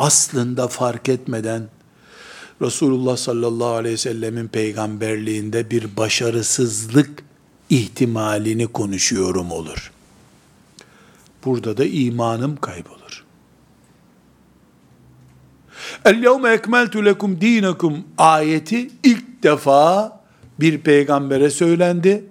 aslında 0.00 0.68
fark 0.68 1.08
etmeden 1.08 1.68
Resulullah 2.62 3.16
sallallahu 3.16 3.74
aleyhi 3.74 3.92
ve 3.92 3.98
sellemin 3.98 4.48
peygamberliğinde 4.48 5.70
bir 5.70 5.96
başarısızlık 5.96 7.22
ihtimalini 7.70 8.66
konuşuyorum 8.66 9.50
olur. 9.50 9.92
Burada 11.44 11.76
da 11.76 11.84
imanım 11.84 12.56
kaybolur. 12.56 13.24
El 16.04 16.22
yevme 16.22 16.50
ekmeltu 16.50 17.04
lekum 17.04 17.40
dinakum 17.40 18.04
ayeti 18.18 18.90
ilk 19.02 19.42
defa 19.42 20.20
bir 20.60 20.78
peygambere 20.78 21.50
söylendi. 21.50 22.24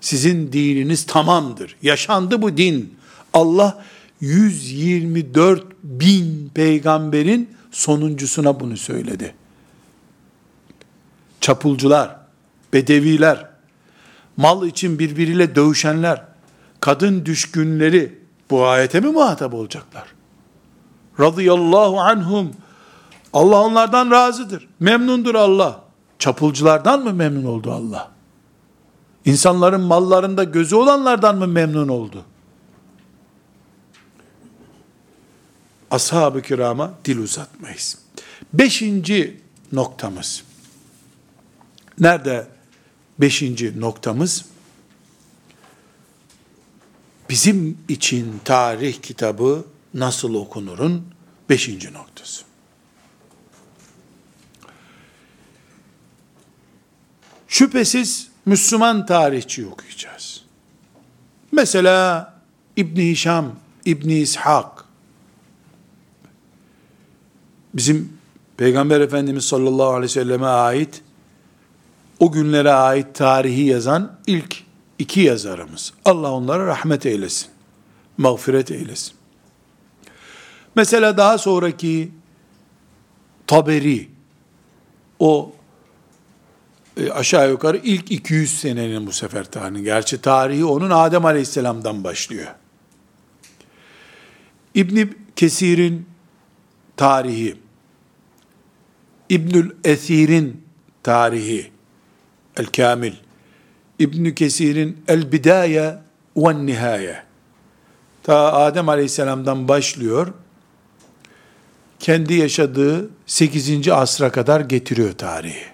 Sizin 0.00 0.52
dininiz 0.52 1.06
tamamdır. 1.06 1.76
Yaşandı 1.82 2.42
bu 2.42 2.56
din. 2.56 2.94
Allah 3.32 3.84
124 4.20 5.64
bin 5.82 6.50
peygamberin 6.54 7.50
sonuncusuna 7.70 8.60
bunu 8.60 8.76
söyledi. 8.76 9.34
Çapulcular, 11.40 12.16
bedeviler, 12.72 13.46
mal 14.36 14.66
için 14.66 14.98
birbiriyle 14.98 15.54
dövüşenler, 15.54 16.24
kadın 16.80 17.26
düşkünleri 17.26 18.18
bu 18.50 18.66
ayete 18.66 19.00
mi 19.00 19.08
muhatap 19.08 19.54
olacaklar? 19.54 20.04
Radıyallahu 21.20 22.00
anhum. 22.00 22.50
Allah 23.32 23.62
onlardan 23.62 24.10
razıdır. 24.10 24.68
Memnundur 24.80 25.34
Allah. 25.34 25.84
Çapulculardan 26.18 27.04
mı 27.04 27.12
memnun 27.12 27.44
oldu 27.44 27.72
Allah? 27.72 28.10
İnsanların 29.24 29.80
mallarında 29.80 30.44
gözü 30.44 30.76
olanlardan 30.76 31.36
mı 31.38 31.46
memnun 31.46 31.88
oldu? 31.88 32.24
Ashab-ı 35.90 36.42
kirama 36.42 36.94
dil 37.04 37.18
uzatmayız. 37.18 37.98
Beşinci 38.52 39.40
noktamız. 39.72 40.42
Nerede 41.98 42.46
beşinci 43.18 43.80
noktamız? 43.80 44.44
Bizim 47.30 47.78
için 47.88 48.40
tarih 48.44 49.02
kitabı 49.02 49.64
nasıl 49.94 50.34
okunurun 50.34 51.06
beşinci 51.48 51.92
noktası. 51.92 52.44
Şüphesiz 57.48 58.28
Müslüman 58.46 59.06
tarihçi 59.06 59.66
okuyacağız. 59.66 60.44
Mesela 61.52 62.34
İbn 62.76 63.00
Hişam, 63.00 63.56
İbn 63.84 64.08
İshak 64.08 64.79
bizim 67.74 68.12
Peygamber 68.56 69.00
Efendimiz 69.00 69.44
sallallahu 69.44 69.88
aleyhi 69.88 70.02
ve 70.02 70.08
selleme 70.08 70.46
ait 70.46 71.02
o 72.18 72.32
günlere 72.32 72.72
ait 72.72 73.14
tarihi 73.14 73.64
yazan 73.64 74.18
ilk 74.26 74.64
iki 74.98 75.20
yazarımız. 75.20 75.92
Allah 76.04 76.32
onlara 76.32 76.66
rahmet 76.66 77.06
eylesin. 77.06 77.48
Mağfiret 78.18 78.70
eylesin. 78.70 79.12
Mesela 80.74 81.16
daha 81.16 81.38
sonraki 81.38 82.12
Taberi 83.46 84.08
o 85.18 85.52
e, 86.96 87.10
aşağı 87.10 87.50
yukarı 87.50 87.76
ilk 87.76 88.12
200 88.12 88.60
senenin 88.60 89.06
bu 89.06 89.12
sefer 89.12 89.44
tarihi. 89.44 89.84
Gerçi 89.84 90.20
tarihi 90.20 90.64
onun 90.64 90.90
Adem 90.90 91.24
Aleyhisselam'dan 91.24 92.04
başlıyor. 92.04 92.54
İbn 94.74 95.08
Kesir'in 95.36 96.09
tarihi, 97.00 97.56
İbnül 99.28 99.70
Esir'in 99.84 100.64
tarihi, 101.02 101.70
El 102.56 102.66
Kamil, 102.66 103.12
İbn 103.98 104.30
Kesir'in 104.30 105.04
El 105.08 105.32
Bidaye 105.32 105.98
ve 106.36 106.66
Nihaye, 106.66 107.22
ta 108.22 108.52
Adem 108.52 108.88
Aleyhisselam'dan 108.88 109.68
başlıyor, 109.68 110.32
kendi 111.98 112.34
yaşadığı 112.34 113.10
8. 113.26 113.88
asra 113.88 114.32
kadar 114.32 114.60
getiriyor 114.60 115.12
tarihi. 115.12 115.66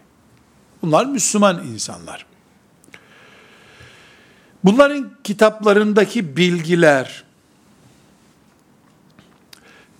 Bunlar 0.82 1.06
Müslüman 1.06 1.66
insanlar. 1.66 2.26
Bunların 4.64 5.10
kitaplarındaki 5.24 6.36
bilgiler 6.36 7.24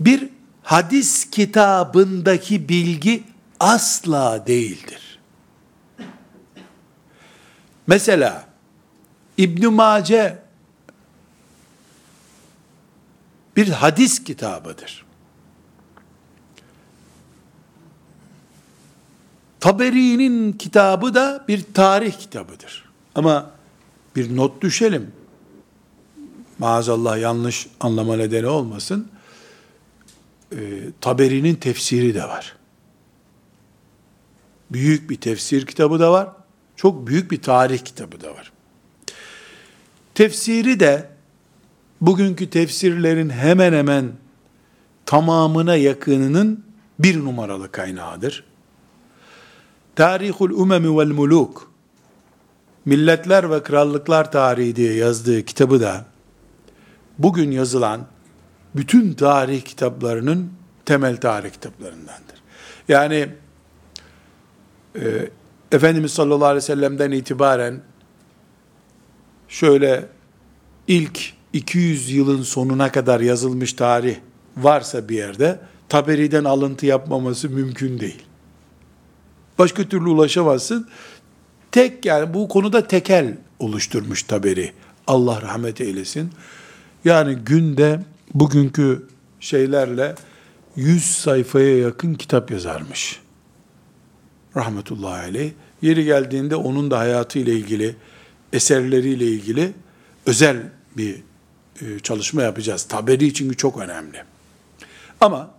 bir 0.01 0.36
hadis 0.67 1.31
kitabındaki 1.31 2.69
bilgi 2.69 3.25
asla 3.61 4.47
değildir. 4.47 5.19
Mesela 7.87 8.47
İbn 9.37 9.73
Mace 9.73 10.39
bir 13.57 13.69
hadis 13.69 14.25
kitabıdır. 14.25 15.05
Taberi'nin 19.61 20.53
kitabı 20.53 21.15
da 21.15 21.45
bir 21.49 21.65
tarih 21.75 22.13
kitabıdır. 22.13 22.85
Ama 23.15 23.51
bir 24.17 24.37
not 24.37 24.63
düşelim. 24.63 25.13
Maazallah 26.59 27.21
yanlış 27.21 27.67
anlama 27.81 28.17
nedeni 28.17 28.47
olmasın. 28.47 29.16
E, 30.53 30.57
Taberi'nin 31.01 31.55
tefsiri 31.55 32.15
de 32.15 32.23
var. 32.23 32.57
Büyük 34.71 35.11
bir 35.11 35.17
tefsir 35.17 35.67
kitabı 35.67 36.01
da 36.01 36.13
var. 36.13 36.29
Çok 36.77 37.07
büyük 37.07 37.31
bir 37.31 37.43
tarih 37.43 37.79
kitabı 37.79 38.21
da 38.21 38.35
var. 38.35 38.53
Tefsiri 40.15 40.81
de 40.81 41.11
bugünkü 42.01 42.51
tefsirlerin 42.51 43.31
hemen 43.31 43.73
hemen 43.73 44.13
tamamına 45.07 45.77
yakınının 45.77 46.65
bir 46.99 47.25
numaralı 47.25 47.73
kaynağıdır. 47.73 48.45
Tarihul 49.97 50.51
Umemi 50.51 50.99
vel 50.99 51.11
Muluk 51.11 51.71
Milletler 52.85 53.51
ve 53.51 53.63
Krallıklar 53.63 54.33
Tarihi 54.33 54.77
diye 54.77 54.95
yazdığı 54.95 55.45
kitabı 55.45 55.81
da 55.81 56.05
bugün 57.19 57.51
yazılan 57.51 58.07
bütün 58.77 59.13
tarih 59.13 59.63
kitaplarının 59.63 60.53
temel 60.85 61.17
tarih 61.17 61.51
kitaplarındandır. 61.51 62.37
Yani 62.89 63.29
e, 65.01 65.31
Efendimiz 65.73 66.13
sallallahu 66.13 66.45
aleyhi 66.45 66.57
ve 66.57 66.67
sellem'den 66.67 67.11
itibaren 67.11 67.81
şöyle 69.49 70.07
ilk 70.89 71.33
200 71.53 72.11
yılın 72.11 72.43
sonuna 72.43 72.93
kadar 72.93 73.21
yazılmış 73.21 73.73
tarih 73.73 74.17
varsa 74.57 75.09
bir 75.09 75.17
yerde 75.17 75.61
Taberi'den 75.89 76.45
alıntı 76.45 76.87
yapmaması 76.87 77.51
mümkün 77.51 78.01
değil. 78.01 78.23
Başka 79.59 79.85
türlü 79.85 80.09
ulaşamazsın. 80.09 80.89
Tek 81.73 82.05
yani 82.05 82.35
bu 82.35 82.49
konuda 82.49 82.89
tekel 82.89 83.37
oluşturmuş 83.59 84.23
Taberi. 84.23 84.73
Allah 85.07 85.43
rahmet 85.43 85.81
eylesin. 85.81 86.31
Yani 87.05 87.35
günde 87.35 88.01
bugünkü 88.41 89.07
şeylerle 89.41 90.15
100 90.77 91.05
sayfaya 91.05 91.79
yakın 91.79 92.15
kitap 92.15 92.51
yazarmış. 92.51 93.21
Rahmetullahi 94.57 95.21
aleyh. 95.21 95.51
Yeri 95.83 96.05
geldiğinde 96.05 96.57
onun 96.57 96.91
da 96.91 96.99
hayatıyla 96.99 97.53
ilgili, 97.53 97.97
eserleriyle 98.53 99.27
ilgili 99.27 99.73
özel 100.27 100.57
bir 100.97 101.23
e, 101.83 101.99
çalışma 101.99 102.43
yapacağız. 102.43 102.83
Taberi 102.85 103.27
için 103.27 103.53
çok 103.53 103.79
önemli. 103.79 104.25
Ama 105.21 105.51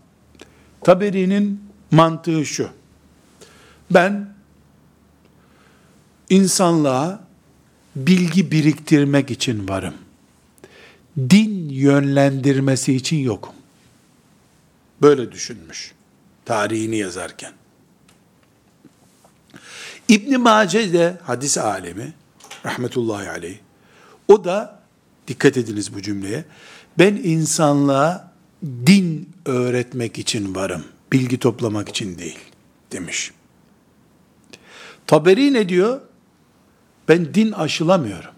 Taberi'nin 0.83 1.61
mantığı 1.91 2.45
şu. 2.45 2.69
Ben 3.91 4.33
insanlığa 6.29 7.27
bilgi 7.95 8.51
biriktirmek 8.51 9.31
için 9.31 9.67
varım. 9.67 9.93
Din 11.17 11.69
yönlendirmesi 11.69 12.95
için 12.95 13.17
yokum. 13.17 13.53
Böyle 15.01 15.31
düşünmüş 15.31 15.91
tarihini 16.45 16.97
yazarken. 16.97 17.53
İbn 20.07 20.39
Mace 20.39 20.93
de 20.93 21.17
hadis 21.23 21.57
alemi 21.57 22.13
rahmetullahi 22.65 23.29
aleyh. 23.29 23.57
O 24.27 24.43
da 24.43 24.77
Dikkat 25.27 25.57
ediniz 25.57 25.93
bu 25.93 26.01
cümleye. 26.01 26.45
Ben 26.99 27.15
insanlığa 27.15 28.31
din 28.63 29.29
öğretmek 29.45 30.19
için 30.19 30.55
varım. 30.55 30.83
Bilgi 31.11 31.39
toplamak 31.39 31.89
için 31.89 32.17
değil 32.17 32.39
demiş. 32.91 33.31
Taberi 35.07 35.53
ne 35.53 35.69
diyor? 35.69 36.01
Ben 37.09 37.33
din 37.33 37.51
aşılamıyorum. 37.51 38.31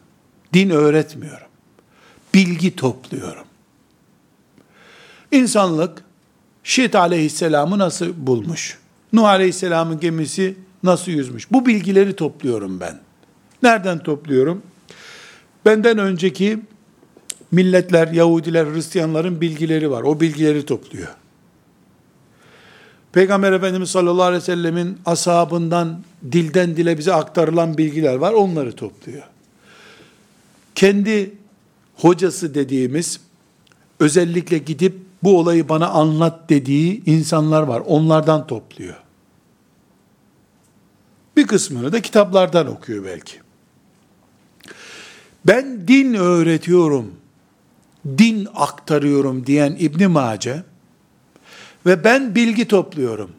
Din 0.54 0.70
öğretmiyorum. 0.70 1.48
Bilgi 2.34 2.76
topluyorum. 2.76 3.46
İnsanlık 5.32 6.04
Şit 6.64 6.96
aleyhisselamı 6.96 7.80
nasıl 7.80 8.14
bulmuş? 8.18 8.78
Nuh 9.14 9.24
aleyhisselamın 9.24 10.00
gemisi 10.00 10.56
nasıl 10.84 11.12
yüzmüş? 11.12 11.52
Bu 11.52 11.66
bilgileri 11.66 12.16
topluyorum 12.16 12.80
ben. 12.80 13.00
Nereden 13.64 14.00
topluyorum? 14.00 14.62
Benden 15.66 15.98
önceki 15.98 16.60
milletler, 17.52 18.08
Yahudiler, 18.08 18.66
Hristiyanların 18.66 19.42
bilgileri 19.42 19.92
var. 19.92 20.04
O 20.04 20.20
bilgileri 20.20 20.66
topluyor. 20.66 21.08
Peygamber 23.12 23.52
Efendimiz 23.52 23.90
sallallahu 23.90 24.24
aleyhi 24.24 24.42
ve 24.42 24.46
sellemin 24.46 24.98
ashabından 25.06 26.04
dilden 26.32 26.78
dile 26.78 26.98
bize 26.98 27.14
aktarılan 27.14 27.78
bilgiler 27.78 28.16
var. 28.16 28.34
Onları 28.34 28.76
topluyor. 28.76 29.24
Kendi 30.76 31.32
hocası 32.02 32.56
dediğimiz 32.56 33.20
özellikle 34.00 34.58
gidip 34.58 34.96
bu 35.24 35.38
olayı 35.38 35.70
bana 35.70 35.88
anlat 35.88 36.50
dediği 36.50 37.06
insanlar 37.06 37.62
var. 37.62 37.84
Onlardan 37.86 38.48
topluyor. 38.48 38.96
Bir 41.38 41.48
kısmını 41.48 41.92
da 41.92 42.02
kitaplardan 42.02 42.68
okuyor 42.68 43.06
belki. 43.06 43.34
Ben 45.48 45.88
din 45.88 46.14
öğretiyorum, 46.14 47.12
din 48.18 48.48
aktarıyorum 48.56 49.46
diyen 49.46 49.76
İbn 49.80 50.12
Mace 50.12 50.64
ve 51.86 52.04
ben 52.04 52.36
bilgi 52.36 52.68
topluyorum. 52.68 53.32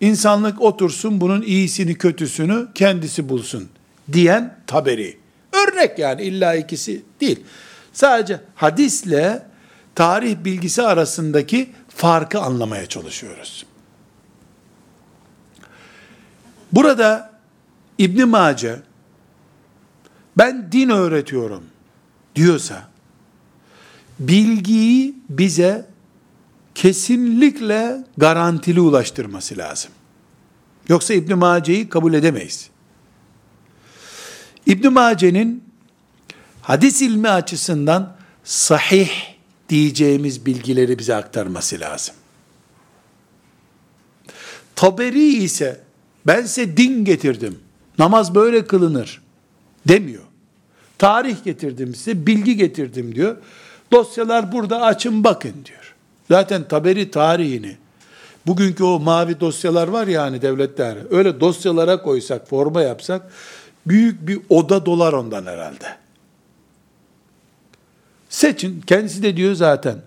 İnsanlık 0.00 0.62
otursun 0.62 1.20
bunun 1.20 1.42
iyisini 1.42 1.94
kötüsünü 1.94 2.68
kendisi 2.74 3.28
bulsun 3.28 3.68
diyen 4.12 4.58
Taberi. 4.66 5.18
Örnek 5.52 5.98
yani 5.98 6.22
illa 6.22 6.54
ikisi 6.54 7.02
değil. 7.20 7.40
Sadece 7.98 8.40
hadisle 8.54 9.46
tarih 9.94 10.36
bilgisi 10.44 10.82
arasındaki 10.82 11.72
farkı 11.88 12.40
anlamaya 12.40 12.86
çalışıyoruz. 12.86 13.66
Burada 16.72 17.40
İbn 17.98 18.28
Mace 18.28 18.82
ben 20.36 20.72
din 20.72 20.88
öğretiyorum 20.88 21.64
diyorsa 22.34 22.88
bilgiyi 24.18 25.14
bize 25.28 25.86
kesinlikle 26.74 28.04
garantili 28.16 28.80
ulaştırması 28.80 29.58
lazım. 29.58 29.90
Yoksa 30.88 31.14
İbn 31.14 31.34
Mace'yi 31.34 31.88
kabul 31.88 32.14
edemeyiz. 32.14 32.70
İbn 34.66 34.92
Mace'nin 34.92 35.67
hadis 36.68 37.02
ilmi 37.02 37.28
açısından 37.28 38.16
sahih 38.44 39.10
diyeceğimiz 39.68 40.46
bilgileri 40.46 40.98
bize 40.98 41.14
aktarması 41.14 41.80
lazım. 41.80 42.14
Taberi 44.76 45.26
ise 45.26 45.80
ben 46.26 46.42
size 46.42 46.76
din 46.76 47.04
getirdim. 47.04 47.58
Namaz 47.98 48.34
böyle 48.34 48.66
kılınır 48.66 49.22
demiyor. 49.88 50.22
Tarih 50.98 51.44
getirdim 51.44 51.94
size, 51.94 52.26
bilgi 52.26 52.56
getirdim 52.56 53.14
diyor. 53.14 53.36
Dosyalar 53.92 54.52
burada 54.52 54.82
açın 54.82 55.24
bakın 55.24 55.54
diyor. 55.64 55.94
Zaten 56.28 56.68
taberi 56.68 57.10
tarihini, 57.10 57.76
bugünkü 58.46 58.84
o 58.84 59.00
mavi 59.00 59.40
dosyalar 59.40 59.88
var 59.88 60.06
ya 60.06 60.22
hani 60.22 60.42
devletler, 60.42 60.96
öyle 61.10 61.40
dosyalara 61.40 62.02
koysak, 62.02 62.48
forma 62.48 62.82
yapsak, 62.82 63.32
büyük 63.86 64.28
bir 64.28 64.40
oda 64.48 64.86
dolar 64.86 65.12
ondan 65.12 65.46
herhalde. 65.46 66.07
Seçin, 68.28 68.80
kendisi 68.80 69.22
de 69.22 69.36
diyor 69.36 69.54
zaten, 69.54 70.02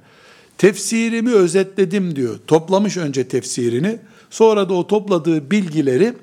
tefsirimi 0.57 1.33
özetledim 1.33 2.15
diyor. 2.15 2.39
Toplamış 2.47 2.97
önce 2.97 3.27
tefsirini, 3.27 3.99
sonra 4.29 4.69
da 4.69 4.73
o 4.73 4.87
topladığı 4.87 5.51
bilgileri 5.51 6.13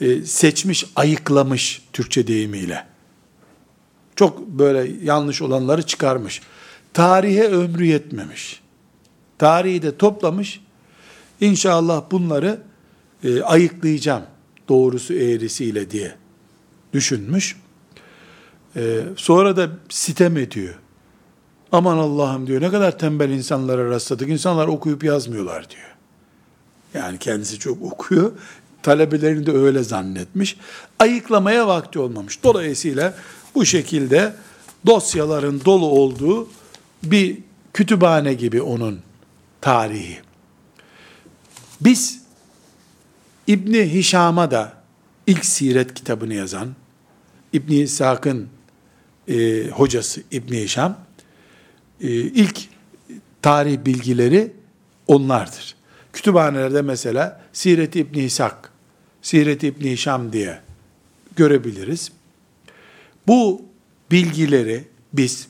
e, 0.00 0.22
seçmiş, 0.22 0.86
ayıklamış 0.96 1.82
Türkçe 1.92 2.26
deyimiyle. 2.26 2.84
Çok 4.16 4.48
böyle 4.48 4.92
yanlış 5.02 5.42
olanları 5.42 5.82
çıkarmış. 5.82 6.40
Tarihe 6.92 7.44
ömrü 7.44 7.84
yetmemiş. 7.84 8.60
Tarihi 9.38 9.82
de 9.82 9.96
toplamış. 9.96 10.60
İnşallah 11.40 12.02
bunları 12.10 12.60
e, 13.24 13.42
ayıklayacağım 13.42 14.22
doğrusu 14.68 15.14
eğrisiyle 15.14 15.90
diye 15.90 16.14
düşünmüş. 16.92 17.56
E, 18.76 19.00
sonra 19.16 19.56
da 19.56 19.70
sitem 19.88 20.36
ediyor. 20.36 20.74
Aman 21.72 21.98
Allah'ım 21.98 22.46
diyor 22.46 22.60
ne 22.60 22.70
kadar 22.70 22.98
tembel 22.98 23.30
insanlara 23.30 23.90
rastladık. 23.90 24.28
İnsanlar 24.28 24.68
okuyup 24.68 25.04
yazmıyorlar 25.04 25.70
diyor. 25.70 25.96
Yani 26.94 27.18
kendisi 27.18 27.58
çok 27.58 27.82
okuyor. 27.82 28.32
Talebelerini 28.82 29.46
de 29.46 29.52
öyle 29.52 29.82
zannetmiş. 29.82 30.56
Ayıklamaya 30.98 31.68
vakti 31.68 31.98
olmamış. 31.98 32.42
Dolayısıyla 32.44 33.14
bu 33.54 33.64
şekilde 33.64 34.34
dosyaların 34.86 35.64
dolu 35.64 35.86
olduğu 35.86 36.48
bir 37.02 37.38
kütüphane 37.72 38.34
gibi 38.34 38.62
onun 38.62 39.00
tarihi. 39.60 40.18
Biz 41.80 42.22
İbni 43.46 43.94
Hişam'a 43.94 44.50
da 44.50 44.72
ilk 45.26 45.44
siret 45.44 45.94
kitabını 45.94 46.34
yazan 46.34 46.68
İbni 47.52 47.82
İshak'ın 47.82 48.48
e, 49.28 49.68
hocası 49.68 50.22
İbni 50.30 50.60
Hişam 50.60 50.96
ilk 52.10 52.60
tarih 53.42 53.78
bilgileri 53.86 54.52
onlardır. 55.06 55.74
Kütüphanelerde 56.12 56.82
mesela 56.82 57.42
Siret 57.52 57.96
İbni 57.96 58.24
İshak, 58.24 58.72
Siret 59.22 59.64
İbni 59.64 59.90
Hişam 59.90 60.32
diye 60.32 60.60
görebiliriz. 61.36 62.12
Bu 63.26 63.62
bilgileri 64.10 64.84
biz 65.12 65.48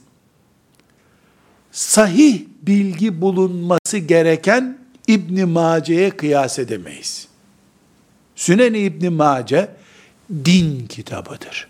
sahih 1.73 2.43
bilgi 2.63 3.21
bulunması 3.21 3.99
gereken 3.99 4.79
İbn 5.09 5.49
Mace'ye 5.49 6.11
kıyas 6.11 6.59
edemeyiz. 6.59 7.29
Sünen 8.37 8.75
İbn 8.75 9.13
Mace 9.13 9.71
din 10.45 10.87
kitabıdır. 10.87 11.69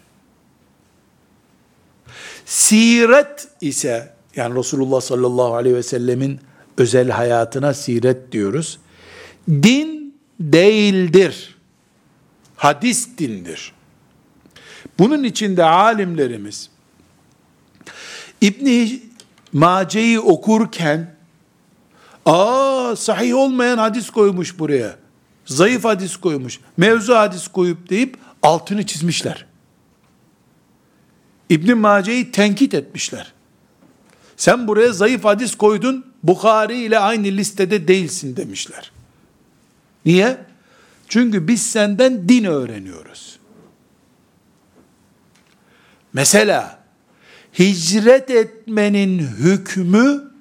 Siret 2.47 3.49
ise 3.61 4.13
yani 4.37 4.59
Resulullah 4.59 5.01
sallallahu 5.01 5.55
aleyhi 5.55 5.77
ve 5.77 5.83
sellemin 5.83 6.41
özel 6.79 7.11
hayatına 7.11 7.75
siret 7.75 8.33
diyoruz. 8.33 8.79
Din 9.49 10.15
değildir. 10.41 11.59
Hadis 12.57 13.19
dindir. 13.19 13.73
Bunun 14.99 15.25
içinde 15.25 15.65
alimlerimiz 15.65 16.71
İbni 18.41 19.03
Mace'yi 19.53 20.21
okurken 20.21 21.15
aa 22.27 22.97
sahih 22.97 23.35
olmayan 23.35 23.79
hadis 23.79 24.11
koymuş 24.11 24.59
buraya. 24.59 24.97
Zayıf 25.47 25.85
hadis 25.85 26.17
koymuş. 26.17 26.61
Mevzu 26.77 27.15
hadis 27.15 27.49
koyup 27.49 27.91
deyip 27.91 28.17
altını 28.43 28.87
çizmişler. 28.87 29.47
İbn 31.51 31.77
Mace'yi 31.77 32.33
tenkit 32.33 32.75
etmişler. 32.75 33.33
Sen 34.43 34.69
buraya 34.69 34.93
zayıf 34.93 35.25
hadis 35.25 35.55
koydun, 35.55 36.07
Bukhari 36.23 36.79
ile 36.79 36.99
aynı 36.99 37.27
listede 37.27 37.89
değilsin 37.89 38.37
demişler. 38.37 38.93
Niye? 40.05 40.39
Çünkü 41.09 41.49
biz 41.49 41.63
senden 41.63 42.29
din 42.29 42.45
öğreniyoruz. 42.45 43.39
Mesela 46.13 46.79
hicret 47.59 48.31
etmenin 48.31 49.19
hükmü 49.19 50.33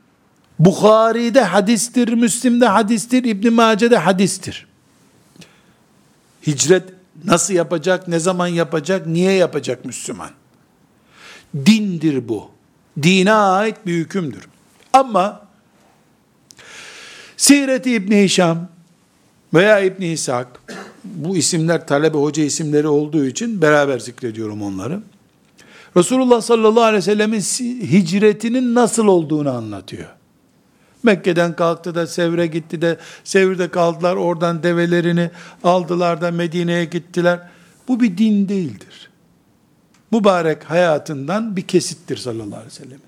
Bukhari'de 0.59 1.43
hadistir, 1.43 2.13
Müslim'de 2.13 2.67
hadistir, 2.67 3.23
İbn 3.23 3.53
Mace'de 3.53 3.97
hadistir. 3.97 4.67
Hicret 6.47 6.89
nasıl 7.23 7.53
yapacak, 7.53 8.07
ne 8.07 8.19
zaman 8.19 8.47
yapacak, 8.47 9.07
niye 9.07 9.31
yapacak 9.31 9.85
Müslüman? 9.85 10.31
Dindir 11.65 12.27
bu. 12.27 12.60
Dine 13.03 13.33
ait 13.33 13.85
bir 13.85 13.93
hükümdür. 13.93 14.47
Ama 14.93 15.41
Siret-i 17.37 17.93
İbni 17.93 18.23
Hişam 18.23 18.67
veya 19.53 19.79
İbni 19.79 20.13
İshak, 20.13 20.47
bu 21.03 21.37
isimler 21.37 21.87
talebe 21.87 22.17
hoca 22.17 22.43
isimleri 22.43 22.87
olduğu 22.87 23.25
için 23.25 23.61
beraber 23.61 23.99
zikrediyorum 23.99 24.61
onları. 24.61 24.99
Resulullah 25.97 26.41
sallallahu 26.41 26.83
aleyhi 26.83 26.97
ve 26.97 27.01
sellemin 27.01 27.39
hicretinin 27.91 28.75
nasıl 28.75 29.07
olduğunu 29.07 29.49
anlatıyor. 29.49 30.07
Mekke'den 31.03 31.55
kalktı 31.55 31.95
da 31.95 32.07
Sevr'e 32.07 32.47
gitti 32.47 32.81
de 32.81 32.97
Sevr'de 33.23 33.67
kaldılar 33.67 34.15
oradan 34.15 34.63
develerini 34.63 35.29
aldılar 35.63 36.21
da 36.21 36.31
Medine'ye 36.31 36.85
gittiler. 36.85 37.39
Bu 37.87 37.99
bir 37.99 38.17
din 38.17 38.49
değildir. 38.49 38.90
Mübarek 40.11 40.63
hayatından 40.63 41.55
bir 41.55 41.61
kesittir 41.61 42.17
sallallahu 42.17 42.55
aleyhi 42.55 42.65
ve 42.65 42.69
sellem. 42.69 42.99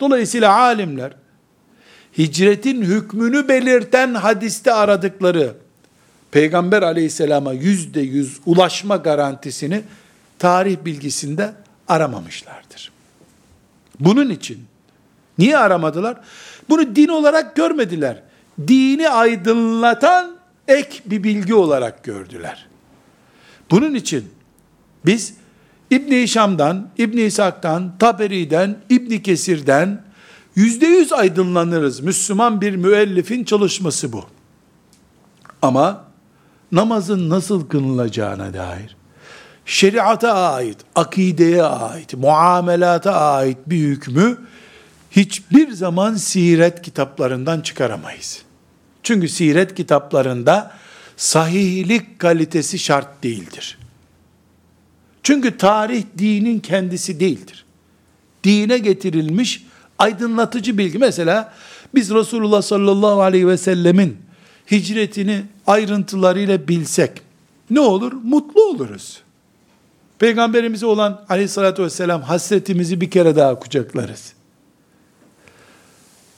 Dolayısıyla 0.00 0.58
alimler 0.58 1.12
hicretin 2.18 2.82
hükmünü 2.82 3.48
belirten 3.48 4.14
hadiste 4.14 4.72
aradıkları 4.72 5.54
Peygamber 6.30 6.82
aleyhisselama 6.82 7.52
yüzde 7.52 8.00
yüz 8.00 8.40
ulaşma 8.46 8.96
garantisini 8.96 9.82
tarih 10.38 10.76
bilgisinde 10.84 11.52
aramamışlardır. 11.88 12.92
Bunun 14.00 14.30
için 14.30 14.64
niye 15.38 15.58
aramadılar? 15.58 16.20
Bunu 16.68 16.96
din 16.96 17.08
olarak 17.08 17.56
görmediler. 17.56 18.22
Dini 18.68 19.08
aydınlatan 19.08 20.36
ek 20.68 21.00
bir 21.06 21.24
bilgi 21.24 21.54
olarak 21.54 22.04
gördüler. 22.04 22.66
Bunun 23.70 23.94
için 23.94 24.30
biz 25.06 25.34
İbn 25.90 26.12
Hişam'dan, 26.12 26.88
İbn 26.98 27.18
İshak'tan, 27.18 27.92
Taberi'den, 27.98 28.78
İbn 28.88 29.18
Kesir'den 29.18 30.02
yüzde 30.54 30.86
yüz 30.86 31.12
aydınlanırız. 31.12 32.00
Müslüman 32.00 32.60
bir 32.60 32.76
müellifin 32.76 33.44
çalışması 33.44 34.12
bu. 34.12 34.24
Ama 35.62 36.04
namazın 36.72 37.30
nasıl 37.30 37.68
kılınacağına 37.68 38.54
dair, 38.54 38.96
şeriata 39.66 40.32
ait, 40.32 40.76
akideye 40.94 41.62
ait, 41.62 42.14
muamelata 42.14 43.20
ait 43.20 43.58
bir 43.66 43.78
hükmü 43.78 44.38
hiçbir 45.10 45.72
zaman 45.72 46.14
siret 46.14 46.82
kitaplarından 46.82 47.60
çıkaramayız. 47.60 48.42
Çünkü 49.02 49.28
siret 49.28 49.74
kitaplarında 49.74 50.72
sahihlik 51.16 52.18
kalitesi 52.18 52.78
şart 52.78 53.22
değildir. 53.22 53.79
Çünkü 55.22 55.56
tarih 55.56 56.04
dinin 56.18 56.60
kendisi 56.60 57.20
değildir. 57.20 57.64
Dine 58.44 58.78
getirilmiş 58.78 59.66
aydınlatıcı 59.98 60.78
bilgi. 60.78 60.98
Mesela 60.98 61.54
biz 61.94 62.10
Resulullah 62.10 62.62
sallallahu 62.62 63.22
aleyhi 63.22 63.48
ve 63.48 63.56
sellemin 63.56 64.16
hicretini 64.70 65.42
ayrıntılarıyla 65.66 66.68
bilsek 66.68 67.10
ne 67.70 67.80
olur? 67.80 68.12
Mutlu 68.12 68.64
oluruz. 68.64 69.22
Peygamberimize 70.18 70.86
olan 70.86 71.24
aleyhissalatü 71.28 71.82
vesselam 71.82 72.22
hasretimizi 72.22 73.00
bir 73.00 73.10
kere 73.10 73.36
daha 73.36 73.58
kucaklarız. 73.58 74.32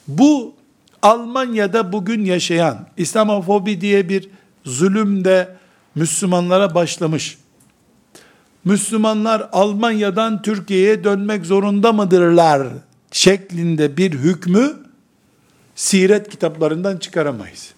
Bu 0.07 0.53
Almanya'da 1.01 1.93
bugün 1.93 2.25
yaşayan 2.25 2.87
İslamofobi 2.97 3.81
diye 3.81 4.09
bir 4.09 4.29
zulüm 4.65 5.25
de 5.25 5.55
Müslümanlara 5.95 6.75
başlamış. 6.75 7.37
Müslümanlar 8.65 9.49
Almanya'dan 9.51 10.41
Türkiye'ye 10.41 11.03
dönmek 11.03 11.45
zorunda 11.45 11.93
mıdırlar 11.93 12.67
şeklinde 13.11 13.97
bir 13.97 14.11
hükmü 14.11 14.73
siret 15.75 16.29
kitaplarından 16.29 16.97
çıkaramayız. 16.97 17.73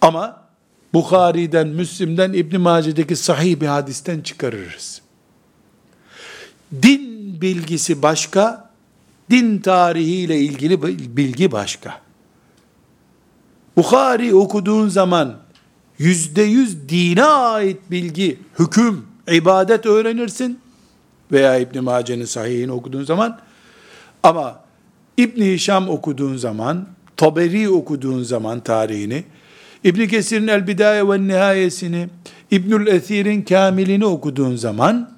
Ama 0.00 0.42
Bukhari'den, 0.94 1.68
Müslim'den, 1.68 2.32
İbn 2.32 2.60
Mace'deki 2.60 3.16
sahih 3.16 3.60
bir 3.60 3.66
hadisten 3.66 4.20
çıkarırız. 4.20 5.02
Din 6.82 7.40
bilgisi 7.40 8.02
başka, 8.02 8.70
din 9.30 9.58
tarihiyle 9.58 10.40
ilgili 10.40 10.82
bilgi 11.16 11.52
başka. 11.52 12.00
Bukhari 13.76 14.34
okuduğun 14.34 14.88
zaman 14.88 15.36
yüzde 15.98 16.42
yüz 16.42 16.88
dine 16.88 17.24
ait 17.24 17.78
bilgi, 17.90 18.38
hüküm, 18.58 19.06
ibadet 19.32 19.86
öğrenirsin 19.86 20.58
veya 21.32 21.58
İbn 21.58 21.84
Mace'nin 21.84 22.24
sahihini 22.24 22.72
okuduğun 22.72 23.04
zaman 23.04 23.38
ama 24.22 24.60
İbn 25.16 25.42
Hişam 25.42 25.88
okuduğun 25.88 26.36
zaman, 26.36 26.88
Taberi 27.16 27.68
okuduğun 27.68 28.22
zaman 28.22 28.60
tarihini, 28.60 29.24
İbn 29.84 30.06
Kesir'in 30.06 30.48
El 30.48 30.66
Bidaye 30.66 31.08
ve 31.08 31.28
Nihayesini, 31.28 32.08
İbnül 32.50 32.86
Esir'in 32.86 33.42
Kamilini 33.42 34.06
okuduğun 34.06 34.56
zaman 34.56 35.10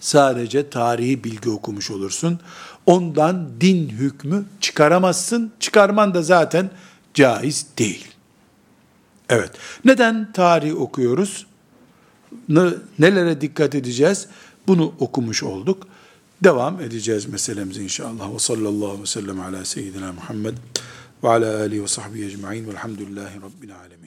sadece 0.00 0.70
tarihi 0.70 1.24
bilgi 1.24 1.50
okumuş 1.50 1.90
olursun. 1.90 2.40
Ondan 2.86 3.48
din 3.60 3.88
hükmü 3.88 4.44
çıkaramazsın. 4.60 5.52
Çıkarman 5.60 6.14
da 6.14 6.22
zaten 6.22 6.70
caiz 7.14 7.66
değil. 7.78 8.11
Evet. 9.32 9.50
Neden 9.84 10.32
tarih 10.32 10.80
okuyoruz? 10.80 11.46
Nelere 12.98 13.40
dikkat 13.40 13.74
edeceğiz? 13.74 14.26
Bunu 14.66 14.94
okumuş 14.98 15.42
olduk. 15.42 15.86
Devam 16.44 16.80
edeceğiz 16.80 17.26
meselemize 17.26 17.82
inşallah. 17.82 18.34
Ve 18.34 18.38
sallallahu 18.38 18.86
aleyhi 18.86 19.02
ve 19.02 19.06
sellem 19.06 19.40
ala 19.40 19.64
seyyidina 19.64 20.12
Muhammed 20.12 20.54
ve 21.24 21.28
ala 21.28 21.60
alihi 21.60 21.82
ve 21.82 21.88
sahbihi 21.88 22.26
ecma'in 22.26 22.68
velhamdülillahi 22.68 23.36
rabbil 23.36 23.76
alemin. 23.76 24.01